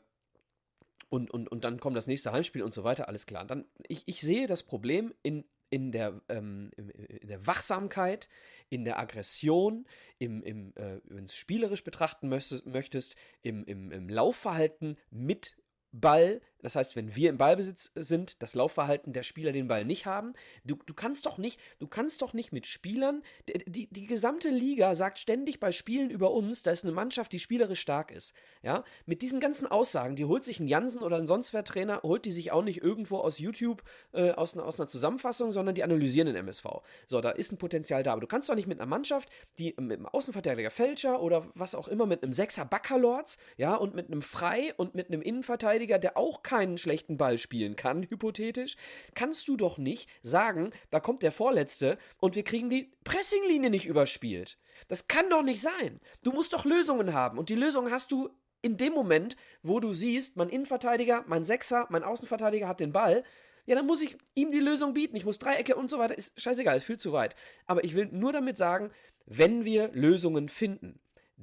[1.08, 3.44] und, und, und dann kommt das nächste Heimspiel und so weiter, alles klar.
[3.44, 8.28] Dann, ich, ich sehe das Problem in, in, der, ähm, in der Wachsamkeit,
[8.68, 9.86] in der Aggression,
[10.18, 15.56] im, im, äh, wenn du es spielerisch betrachten möchtest, möchtest im, im, im Laufverhalten mit
[15.90, 20.06] Ball Das heißt, wenn wir im Ballbesitz sind, das Laufverhalten der Spieler den Ball nicht
[20.06, 20.32] haben,
[20.64, 24.48] du, du kannst doch nicht, du kannst doch nicht mit Spielern, die, die, die gesamte
[24.48, 28.32] Liga sagt ständig bei Spielen über uns, da ist eine Mannschaft, die spielerisch stark ist.
[28.62, 32.02] Ja, mit diesen ganzen Aussagen, die holt sich ein Jansen oder ein sonst wer Trainer,
[32.02, 33.82] holt die sich auch nicht irgendwo aus YouTube,
[34.12, 36.66] äh, aus, aus einer Zusammenfassung, sondern die analysieren den MSV.
[37.06, 38.12] So, da ist ein Potenzial da.
[38.12, 41.74] Aber du kannst doch nicht mit einer Mannschaft, die mit einem Außenverteidiger Fälscher oder was
[41.74, 45.98] auch immer, mit einem Sechser Backerlords, ja, und mit einem Frei und mit einem Innenverteidiger,
[45.98, 48.76] der auch keinen schlechten Ball spielen kann, hypothetisch,
[49.14, 53.86] kannst du doch nicht sagen, da kommt der Vorletzte und wir kriegen die Pressinglinie nicht
[53.86, 54.58] überspielt.
[54.88, 55.98] Das kann doch nicht sein.
[56.22, 58.28] Du musst doch Lösungen haben und die Lösung hast du
[58.60, 63.24] in dem Moment, wo du siehst, mein Innenverteidiger, mein Sechser, mein Außenverteidiger hat den Ball,
[63.64, 65.16] ja, dann muss ich ihm die Lösung bieten.
[65.16, 66.18] Ich muss Dreiecke und so weiter.
[66.18, 67.34] Ist scheißegal, ist viel zu weit.
[67.64, 68.90] Aber ich will nur damit sagen,
[69.24, 70.98] wenn wir Lösungen finden,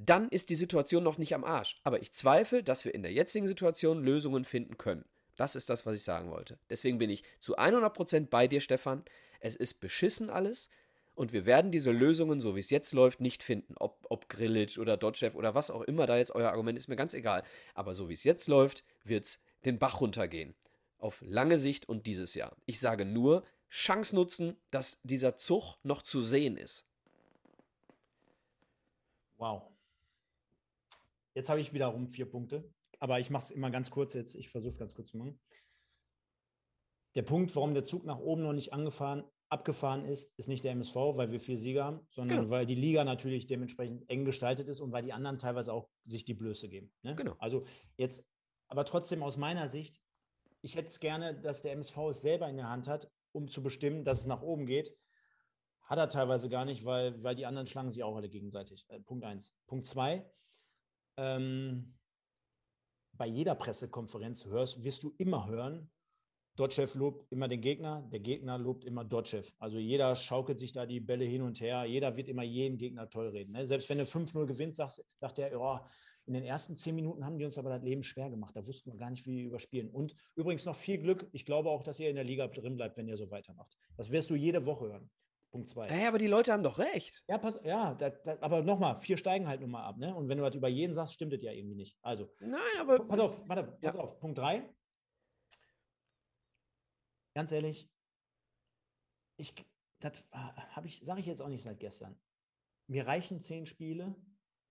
[0.06, 1.80] dann ist die Situation noch nicht am Arsch.
[1.84, 5.04] Aber ich zweifle, dass wir in der jetzigen Situation Lösungen finden können.
[5.36, 6.58] Das ist das, was ich sagen wollte.
[6.68, 9.04] Deswegen bin ich zu 100% bei dir, Stefan.
[9.40, 10.68] Es ist beschissen alles.
[11.14, 13.74] Und wir werden diese Lösungen, so wie es jetzt läuft, nicht finden.
[13.78, 16.96] Ob, ob Grillitsch oder Dotchev oder was auch immer da jetzt euer Argument ist, mir
[16.96, 17.42] ganz egal.
[17.74, 20.54] Aber so wie es jetzt läuft, wird es den Bach runtergehen.
[20.98, 22.56] Auf lange Sicht und dieses Jahr.
[22.64, 26.84] Ich sage nur, Chance nutzen, dass dieser Zug noch zu sehen ist.
[29.36, 29.69] Wow.
[31.34, 34.34] Jetzt habe ich wiederum vier Punkte, aber ich mache es immer ganz kurz jetzt.
[34.34, 35.40] Ich versuche es ganz kurz zu machen.
[37.14, 40.72] Der Punkt, warum der Zug nach oben noch nicht angefahren, abgefahren ist, ist nicht der
[40.72, 42.50] MSV, weil wir vier Sieger haben, sondern genau.
[42.50, 46.24] weil die Liga natürlich dementsprechend eng gestaltet ist und weil die anderen teilweise auch sich
[46.24, 46.92] die Blöße geben.
[47.02, 47.16] Ne?
[47.16, 47.34] Genau.
[47.38, 47.64] Also
[47.96, 48.28] jetzt,
[48.68, 50.00] aber trotzdem aus meiner Sicht,
[50.62, 53.62] ich hätte es gerne, dass der MSV es selber in der Hand hat, um zu
[53.62, 54.94] bestimmen, dass es nach oben geht.
[55.82, 58.86] Hat er teilweise gar nicht, weil, weil die anderen schlagen sich auch alle gegenseitig.
[58.88, 59.52] Äh, Punkt eins.
[59.66, 60.30] Punkt zwei.
[61.20, 61.94] Ähm,
[63.12, 65.90] bei jeder Pressekonferenz hörst, wirst du immer hören,
[66.56, 69.52] Dotchev lobt immer den Gegner, der Gegner lobt immer Dotchev.
[69.58, 73.08] Also jeder schaukelt sich da die Bälle hin und her, jeder wird immer jeden Gegner
[73.10, 73.52] toll reden.
[73.52, 73.66] Ne?
[73.66, 75.78] Selbst wenn du 5-0 gewinnst, sagt, sagt er, oh,
[76.24, 78.56] in den ersten zehn Minuten haben die uns aber das Leben schwer gemacht.
[78.56, 79.90] Da wussten wir gar nicht, wie wir überspielen.
[79.90, 81.28] Und übrigens noch viel Glück.
[81.32, 83.76] Ich glaube auch, dass ihr in der Liga drin bleibt, wenn ihr so weitermacht.
[83.96, 85.10] Das wirst du jede Woche hören.
[85.50, 85.88] Punkt zwei.
[85.88, 87.22] Ja, aber die Leute haben doch recht.
[87.28, 89.98] Ja, pass, ja da, da, aber nochmal, vier steigen halt nun mal ab.
[89.98, 90.14] Ne?
[90.14, 91.98] Und wenn du das über jeden sagst, stimmt das ja irgendwie nicht.
[92.02, 93.06] Also, Nein, aber.
[93.06, 94.00] Pass auf, warte, pass ja.
[94.00, 94.18] auf.
[94.20, 94.72] Punkt drei.
[97.34, 97.88] Ganz ehrlich,
[99.36, 99.54] ich,
[100.00, 102.20] das habe ich, sage ich jetzt auch nicht seit gestern.
[102.88, 104.16] Mir reichen zehn Spiele,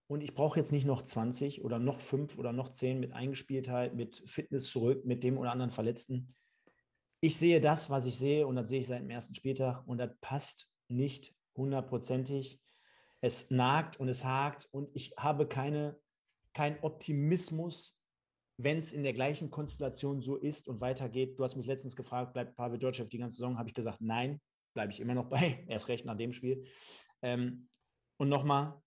[0.10, 3.94] und ich brauche jetzt nicht noch 20 oder noch fünf oder noch zehn mit Eingespieltheit,
[3.94, 6.36] mit Fitness zurück, mit dem oder anderen Verletzten.
[7.22, 9.98] Ich sehe das, was ich sehe, und das sehe ich seit dem ersten Spieltag, und
[9.98, 12.62] das passt nicht hundertprozentig.
[13.22, 16.00] Es nagt und es hakt, und ich habe keine,
[16.54, 18.00] keinen Optimismus,
[18.58, 21.38] wenn es in der gleichen Konstellation so ist und weitergeht.
[21.38, 23.58] Du hast mich letztens gefragt, bleibt Pavel Djordjew die ganze Saison?
[23.58, 24.42] Habe ich gesagt, nein,
[24.74, 25.64] bleibe ich immer noch bei.
[25.68, 26.66] Erst recht nach dem Spiel.
[27.22, 27.70] Ähm,
[28.18, 28.82] und nochmal,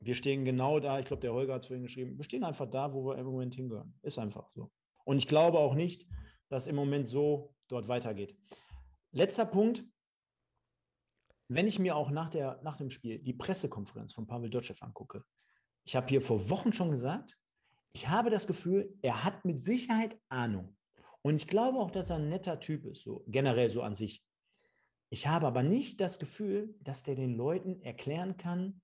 [0.00, 2.70] wir stehen genau da, ich glaube, der Holger hat es vorhin geschrieben, wir stehen einfach
[2.70, 3.94] da, wo wir im Moment hingehören.
[4.02, 4.70] Ist einfach so.
[5.04, 6.06] Und ich glaube auch nicht,
[6.50, 8.36] dass im Moment so dort weitergeht.
[9.12, 9.84] Letzter Punkt.
[11.48, 15.24] Wenn ich mir auch nach, der, nach dem Spiel die Pressekonferenz von Pavel Dotschew angucke,
[15.84, 17.36] ich habe hier vor Wochen schon gesagt,
[17.92, 20.76] ich habe das Gefühl, er hat mit Sicherheit Ahnung.
[21.22, 24.24] Und ich glaube auch, dass er ein netter Typ ist, so generell so an sich.
[25.10, 28.80] Ich habe aber nicht das Gefühl, dass der den Leuten erklären kann,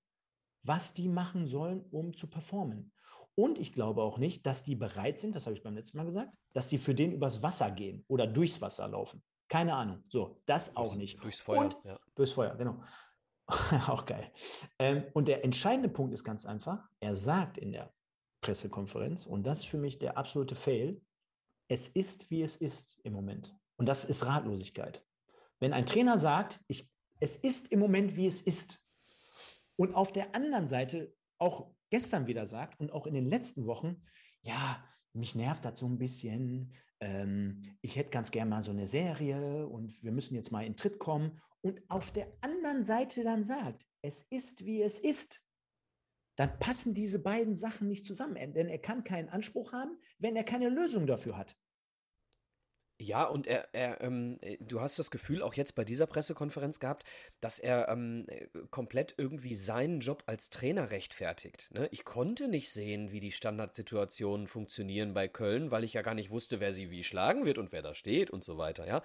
[0.63, 2.91] was die machen sollen, um zu performen.
[3.37, 6.05] Und ich glaube auch nicht, dass die bereit sind, das habe ich beim letzten Mal
[6.05, 9.23] gesagt, dass die für den übers Wasser gehen oder durchs Wasser laufen.
[9.47, 10.03] Keine Ahnung.
[10.09, 11.23] So, das auch nicht.
[11.23, 11.59] Durchs Feuer.
[11.59, 11.99] Und ja.
[12.15, 12.81] Durchs Feuer, genau.
[13.87, 14.31] auch geil.
[14.79, 17.93] Ähm, und der entscheidende Punkt ist ganz einfach, er sagt in der
[18.41, 20.99] Pressekonferenz, und das ist für mich der absolute Fail,
[21.69, 23.55] es ist, wie es ist im Moment.
[23.77, 25.05] Und das ist Ratlosigkeit.
[25.59, 28.83] Wenn ein Trainer sagt, ich, es ist im Moment, wie es ist,
[29.75, 34.01] und auf der anderen Seite auch gestern wieder sagt und auch in den letzten Wochen,
[34.41, 34.83] ja,
[35.13, 39.67] mich nervt das so ein bisschen, ähm, ich hätte ganz gerne mal so eine Serie
[39.67, 41.41] und wir müssen jetzt mal in Tritt kommen.
[41.61, 45.41] Und auf der anderen Seite dann sagt, es ist, wie es ist,
[46.35, 48.53] dann passen diese beiden Sachen nicht zusammen.
[48.53, 51.57] Denn er kann keinen Anspruch haben, wenn er keine Lösung dafür hat.
[52.99, 56.79] Ja, und er, er ähm, äh, du hast das Gefühl auch jetzt bei dieser Pressekonferenz
[56.79, 57.03] gehabt,
[57.41, 61.69] dass er ähm, äh, komplett irgendwie seinen Job als Trainer rechtfertigt.
[61.71, 61.87] Ne?
[61.91, 66.31] Ich konnte nicht sehen, wie die Standardsituationen funktionieren bei Köln, weil ich ja gar nicht
[66.31, 69.03] wusste, wer sie wie schlagen wird und wer da steht und so weiter, ja.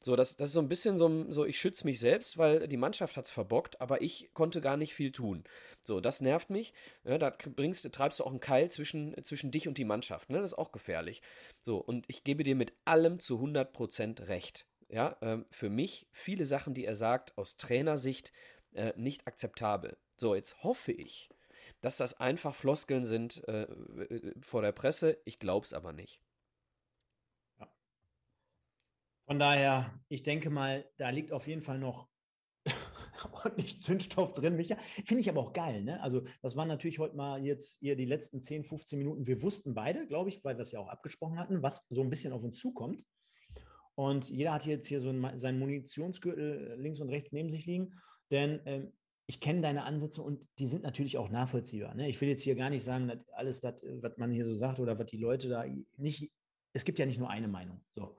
[0.00, 2.78] So, das, das ist so ein bisschen so, so ich schütze mich selbst, weil die
[2.78, 5.44] Mannschaft hat es verbockt, aber ich konnte gar nicht viel tun.
[5.86, 6.72] So, das nervt mich.
[7.04, 10.30] Ja, da bringst, treibst du auch einen Keil zwischen, zwischen dich und die Mannschaft.
[10.30, 10.38] Ne?
[10.38, 11.22] Das ist auch gefährlich.
[11.62, 14.66] So, und ich gebe dir mit allem zu 100% recht.
[14.88, 18.32] Ja, ähm, für mich viele Sachen, die er sagt, aus Trainersicht
[18.72, 19.96] äh, nicht akzeptabel.
[20.16, 21.28] So, jetzt hoffe ich,
[21.80, 23.66] dass das einfach Floskeln sind äh,
[24.40, 25.18] vor der Presse.
[25.24, 26.20] Ich glaube es aber nicht.
[29.26, 32.08] Von daher, ich denke mal, da liegt auf jeden Fall noch
[33.32, 34.76] ordentlich Zündstoff drin, Micha.
[35.04, 36.02] Finde ich aber auch geil, ne?
[36.02, 39.26] Also, das waren natürlich heute mal jetzt hier die letzten 10, 15 Minuten.
[39.26, 42.10] Wir wussten beide, glaube ich, weil wir es ja auch abgesprochen hatten, was so ein
[42.10, 43.04] bisschen auf uns zukommt.
[43.94, 47.94] Und jeder hat jetzt hier so seinen Munitionsgürtel links und rechts neben sich liegen.
[48.30, 48.92] Denn ähm,
[49.26, 51.94] ich kenne deine Ansätze und die sind natürlich auch nachvollziehbar.
[51.94, 52.08] Ne?
[52.08, 54.80] Ich will jetzt hier gar nicht sagen, dass alles das, was man hier so sagt
[54.80, 55.64] oder was die Leute da
[55.96, 56.30] nicht,
[56.72, 57.80] es gibt ja nicht nur eine Meinung.
[57.94, 58.16] So.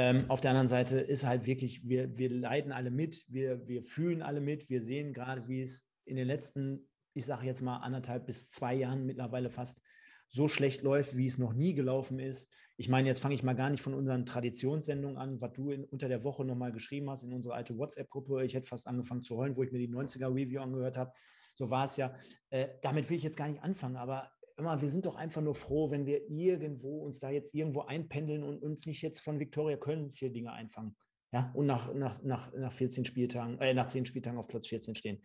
[0.00, 3.82] Ähm, auf der anderen Seite ist halt wirklich, wir, wir leiden alle mit, wir, wir
[3.82, 7.76] fühlen alle mit, wir sehen gerade, wie es in den letzten, ich sage jetzt mal
[7.76, 9.82] anderthalb bis zwei Jahren mittlerweile fast
[10.26, 12.50] so schlecht läuft, wie es noch nie gelaufen ist.
[12.78, 15.84] Ich meine, jetzt fange ich mal gar nicht von unseren Traditionssendungen an, was du in,
[15.84, 18.42] unter der Woche nochmal geschrieben hast in unsere alte WhatsApp-Gruppe.
[18.46, 21.12] Ich hätte fast angefangen zu heulen, wo ich mir die 90er-Review angehört habe.
[21.56, 22.14] So war es ja.
[22.48, 24.30] Äh, damit will ich jetzt gar nicht anfangen, aber
[24.60, 28.44] immer, wir sind doch einfach nur froh, wenn wir irgendwo uns da jetzt irgendwo einpendeln
[28.44, 30.96] und uns nicht jetzt von Viktoria Köln vier Dinge einfangen.
[31.32, 34.94] Ja, und nach, nach, nach, nach 14 Spieltagen, äh, nach 10 Spieltagen auf Platz 14
[34.94, 35.22] stehen.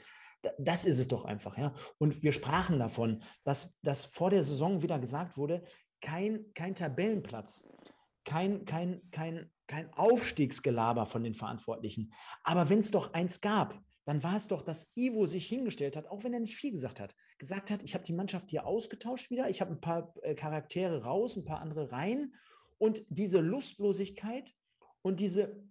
[0.60, 1.74] Das ist es doch einfach, ja.
[1.98, 5.64] Und wir sprachen davon, dass, dass vor der Saison wieder gesagt wurde,
[6.02, 7.66] kein, kein Tabellenplatz,
[8.24, 12.12] kein, kein, kein, kein Aufstiegsgelaber von den Verantwortlichen.
[12.44, 16.08] Aber wenn es doch eins gab, dann war es doch, dass Ivo sich hingestellt hat,
[16.08, 19.30] auch wenn er nicht viel gesagt hat, gesagt hat, ich habe die Mannschaft hier ausgetauscht
[19.30, 22.34] wieder, ich habe ein paar äh, Charaktere raus, ein paar andere rein
[22.78, 24.56] und diese Lustlosigkeit
[25.02, 25.64] und diese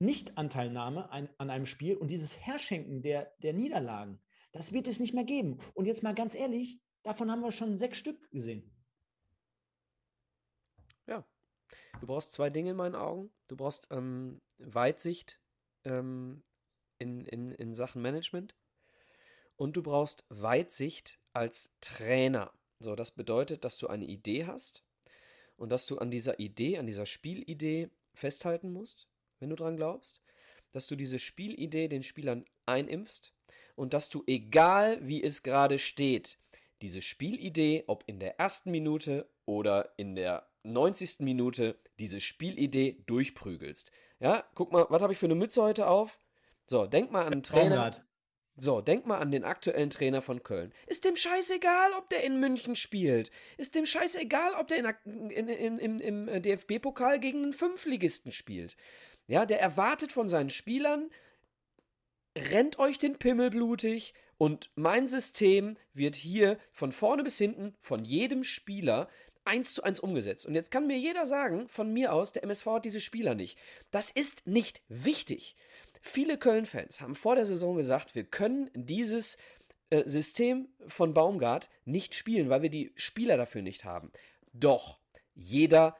[0.00, 4.20] Nichtanteilnahme an, an einem Spiel und dieses Herschenken der, der Niederlagen,
[4.52, 5.58] das wird es nicht mehr geben.
[5.74, 8.74] Und jetzt mal ganz ehrlich, davon haben wir schon sechs Stück gesehen.
[11.06, 11.26] Ja.
[12.00, 13.32] Du brauchst zwei Dinge in meinen Augen.
[13.48, 15.40] Du brauchst ähm, Weitsicht
[15.84, 16.44] ähm,
[16.98, 18.54] in, in, in Sachen Management
[19.58, 22.50] und du brauchst Weitsicht als Trainer.
[22.80, 24.82] So, das bedeutet, dass du eine Idee hast
[25.58, 29.08] und dass du an dieser Idee, an dieser Spielidee festhalten musst
[29.40, 30.20] wenn du dran glaubst,
[30.72, 33.32] dass du diese Spielidee den Spielern einimpfst
[33.76, 36.38] und dass du, egal wie es gerade steht,
[36.82, 41.20] diese Spielidee, ob in der ersten Minute oder in der 90.
[41.20, 43.90] Minute, diese Spielidee durchprügelst.
[44.20, 46.18] Ja, guck mal, was habe ich für eine Mütze heute auf?
[46.66, 47.76] So, denk mal an einen Trainer.
[47.76, 48.04] Baumgart.
[48.60, 50.72] So, denk mal an den aktuellen Trainer von Köln.
[50.88, 53.30] Ist dem scheißegal, ob der in München spielt.
[53.56, 58.76] Ist dem scheißegal, ob der in, in, in, im, im DFB-Pokal gegen einen Fünfligisten spielt.
[59.28, 61.08] Ja, der erwartet von seinen Spielern,
[62.36, 68.04] rennt euch den Pimmel blutig und mein System wird hier von vorne bis hinten von
[68.04, 69.08] jedem Spieler
[69.44, 70.46] eins zu eins umgesetzt.
[70.46, 73.58] Und jetzt kann mir jeder sagen, von mir aus, der MSV hat diese Spieler nicht.
[73.92, 75.56] Das ist nicht wichtig.
[76.02, 79.36] Viele Köln-Fans haben vor der Saison gesagt, wir können dieses
[79.90, 84.12] äh, System von Baumgart nicht spielen, weil wir die Spieler dafür nicht haben.
[84.52, 85.00] Doch
[85.34, 85.96] jeder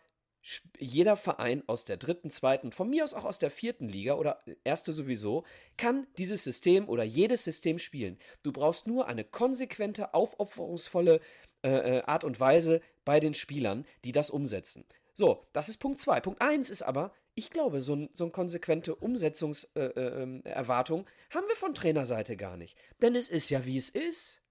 [0.78, 4.42] jeder Verein aus der dritten, zweiten, von mir aus auch aus der vierten Liga oder
[4.64, 5.44] erste sowieso,
[5.76, 8.18] kann dieses System oder jedes System spielen.
[8.42, 11.20] Du brauchst nur eine konsequente, aufopferungsvolle
[11.62, 14.84] äh, äh Art und Weise bei den Spielern, die das umsetzen.
[15.14, 16.20] So, das ist Punkt 2.
[16.20, 21.46] Punkt 1 ist aber, ich glaube, so, ein, so eine konsequente Umsetzungserwartung äh, äh, haben
[21.46, 22.76] wir von Trainerseite gar nicht.
[23.00, 24.42] Denn es ist ja, wie es ist.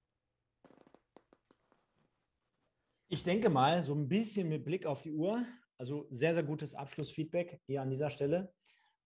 [3.10, 5.44] Ich denke mal, so ein bisschen mit Blick auf die Uhr,
[5.78, 8.54] also sehr, sehr gutes Abschlussfeedback hier an dieser Stelle.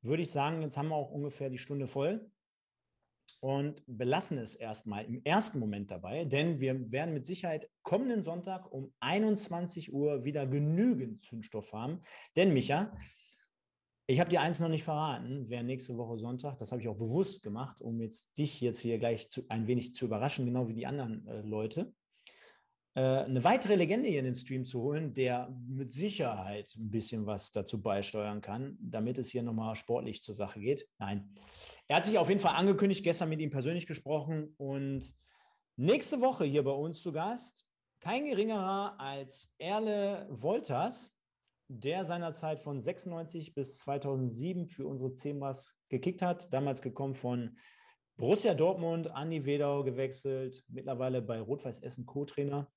[0.03, 2.29] Würde ich sagen, jetzt haben wir auch ungefähr die Stunde voll
[3.39, 8.71] und belassen es erstmal im ersten Moment dabei, denn wir werden mit Sicherheit kommenden Sonntag
[8.71, 12.03] um 21 Uhr wieder genügend Zündstoff haben.
[12.35, 12.95] Denn Micha,
[14.11, 16.97] ich habe dir eins noch nicht verraten, wer nächste Woche Sonntag, das habe ich auch
[16.97, 20.73] bewusst gemacht, um jetzt dich jetzt hier gleich zu, ein wenig zu überraschen, genau wie
[20.73, 21.93] die anderen äh, Leute.
[22.93, 27.25] Äh, eine weitere Legende hier in den Stream zu holen, der mit Sicherheit ein bisschen
[27.25, 30.87] was dazu beisteuern kann, damit es hier nochmal sportlich zur Sache geht.
[30.99, 31.33] Nein.
[31.87, 35.13] Er hat sich auf jeden Fall angekündigt, gestern mit ihm persönlich gesprochen und
[35.77, 37.65] nächste Woche hier bei uns zu Gast
[38.01, 41.15] kein geringerer als Erle Wolters,
[41.79, 47.57] der seinerzeit von 96 bis 2007 für unsere Zemas gekickt hat, damals gekommen von
[48.17, 52.71] Borussia Dortmund, Andi Wedau gewechselt, mittlerweile bei Rot-Weiß Essen Co-Trainer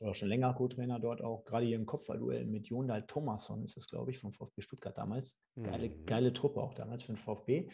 [0.00, 3.88] oder schon länger Co-Trainer dort auch, gerade hier im Kopfballduell mit Jondal Thomasson ist es,
[3.88, 5.38] glaube ich, vom VfB Stuttgart damals.
[5.62, 6.04] Geile, mhm.
[6.04, 7.68] geile Truppe auch damals für den VfB.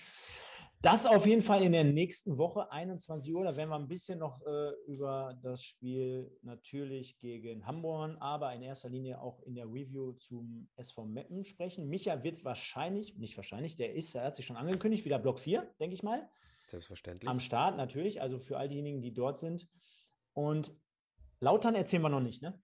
[0.83, 3.45] Das auf jeden Fall in der nächsten Woche, 21 Uhr.
[3.45, 8.63] Da werden wir ein bisschen noch äh, über das Spiel natürlich gegen Hamburg, aber in
[8.63, 11.87] erster Linie auch in der Review zum SV Meppen sprechen.
[11.87, 15.71] Micha wird wahrscheinlich, nicht wahrscheinlich, der ist, er hat sich schon angekündigt, wieder Block 4,
[15.79, 16.27] denke ich mal.
[16.71, 17.29] Selbstverständlich.
[17.29, 19.69] Am Start natürlich, also für all diejenigen, die dort sind.
[20.33, 20.75] Und
[21.41, 22.59] Lautern erzählen wir noch nicht, ne?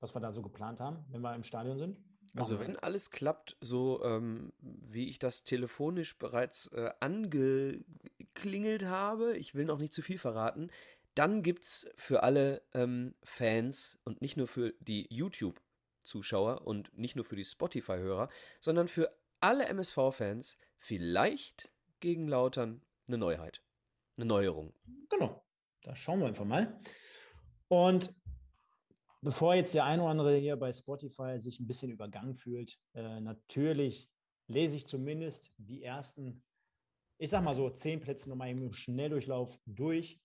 [0.00, 1.96] Was wir da so geplant haben, wenn wir im Stadion sind.
[2.34, 9.54] Also wenn alles klappt, so ähm, wie ich das telefonisch bereits äh, angeklingelt habe, ich
[9.54, 10.70] will noch nicht zu viel verraten,
[11.14, 17.16] dann gibt es für alle ähm, Fans und nicht nur für die YouTube-Zuschauer und nicht
[17.16, 18.30] nur für die Spotify-Hörer,
[18.60, 21.70] sondern für alle MSV-Fans vielleicht
[22.00, 23.62] gegen Lautern eine Neuheit,
[24.16, 24.72] eine Neuerung.
[25.10, 25.44] Genau,
[25.82, 26.80] da schauen wir einfach mal.
[27.68, 28.14] Und
[29.22, 33.20] bevor jetzt der eine oder andere hier bei Spotify sich ein bisschen übergangen fühlt, äh,
[33.20, 34.10] natürlich
[34.48, 36.44] lese ich zumindest die ersten,
[37.18, 40.20] ich sag mal so, zehn Plätze nochmal im Schnelldurchlauf durch.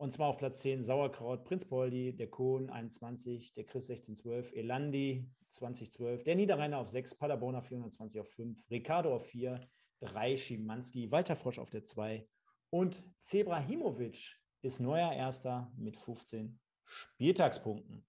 [0.00, 5.28] Und zwar auf Platz 10 Sauerkraut, Prinz Poldi, der Kohn 21, der Chris 1612, Elandi
[5.48, 9.60] 2012, der Niederrheiner auf 6, Paderborner 420 auf 5, Ricardo auf 4,
[10.00, 12.24] 3 Schimanski, Walter Frosch auf der 2
[12.70, 18.07] und Zebrahimovic ist neuer Erster mit 15 Spieltagspunkten.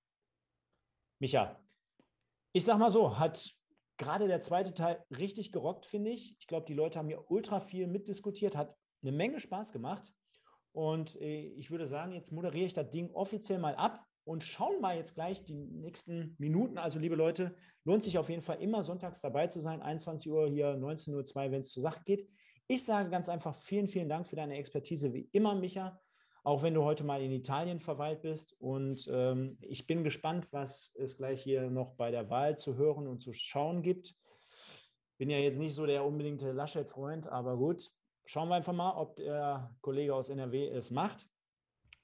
[1.19, 1.59] Micha,
[2.53, 3.53] ich sag mal so, hat
[3.97, 6.35] gerade der zweite Teil richtig gerockt, finde ich.
[6.39, 10.11] Ich glaube, die Leute haben hier ultra viel mitdiskutiert, hat eine Menge Spaß gemacht.
[10.71, 14.79] Und äh, ich würde sagen, jetzt moderiere ich das Ding offiziell mal ab und schauen
[14.79, 16.77] mal jetzt gleich die nächsten Minuten.
[16.77, 19.81] Also, liebe Leute, lohnt sich auf jeden Fall immer sonntags dabei zu sein.
[19.81, 22.29] 21 Uhr hier, 19.02 Uhr, wenn es zur Sache geht.
[22.67, 25.99] Ich sage ganz einfach vielen, vielen Dank für deine Expertise, wie immer, Micha
[26.43, 28.55] auch wenn du heute mal in Italien verweilt bist.
[28.59, 33.07] Und ähm, ich bin gespannt, was es gleich hier noch bei der Wahl zu hören
[33.07, 34.15] und zu schauen gibt.
[35.17, 37.91] Bin ja jetzt nicht so der unbedingte Laschet-Freund, aber gut,
[38.25, 41.27] schauen wir einfach mal, ob der Kollege aus NRW es macht.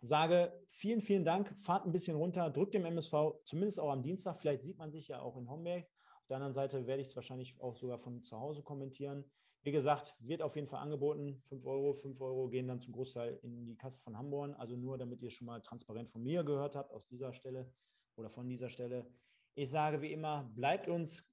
[0.02, 3.14] Sage vielen, vielen Dank, fahrt ein bisschen runter, drückt dem MSV,
[3.46, 4.38] zumindest auch am Dienstag.
[4.38, 5.88] Vielleicht sieht man sich ja auch in Homberg.
[6.20, 9.24] Auf der anderen Seite werde ich es wahrscheinlich auch sogar von zu Hause kommentieren.
[9.66, 11.42] Wie gesagt, wird auf jeden Fall angeboten.
[11.50, 14.54] 5 Euro, 5 Euro gehen dann zum Großteil in die Kasse von Hamburg.
[14.60, 17.74] Also nur, damit ihr schon mal transparent von mir gehört habt, aus dieser Stelle
[18.16, 19.10] oder von dieser Stelle.
[19.56, 21.28] Ich sage wie immer, bleibt uns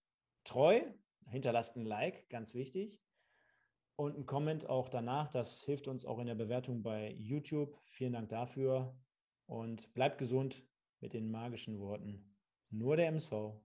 [0.44, 0.80] treu,
[1.28, 3.02] hinterlasst ein Like, ganz wichtig.
[3.96, 7.78] Und ein Comment auch danach, das hilft uns auch in der Bewertung bei YouTube.
[7.84, 8.96] Vielen Dank dafür
[9.44, 10.64] und bleibt gesund
[11.00, 12.34] mit den magischen Worten.
[12.70, 13.60] Nur der MSV.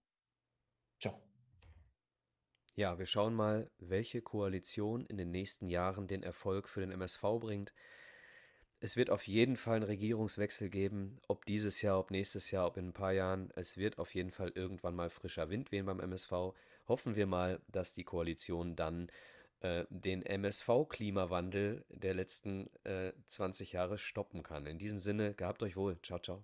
[2.77, 7.23] Ja, wir schauen mal, welche Koalition in den nächsten Jahren den Erfolg für den MSV
[7.39, 7.73] bringt.
[8.79, 12.77] Es wird auf jeden Fall einen Regierungswechsel geben, ob dieses Jahr, ob nächstes Jahr, ob
[12.77, 13.49] in ein paar Jahren.
[13.55, 16.53] Es wird auf jeden Fall irgendwann mal frischer Wind wehen beim MSV.
[16.87, 19.09] Hoffen wir mal, dass die Koalition dann
[19.61, 24.67] äh, den MSV-Klimawandel der letzten äh, 20 Jahre stoppen kann.
[24.67, 25.99] In diesem Sinne, gehabt euch wohl.
[26.03, 26.43] Ciao, ciao.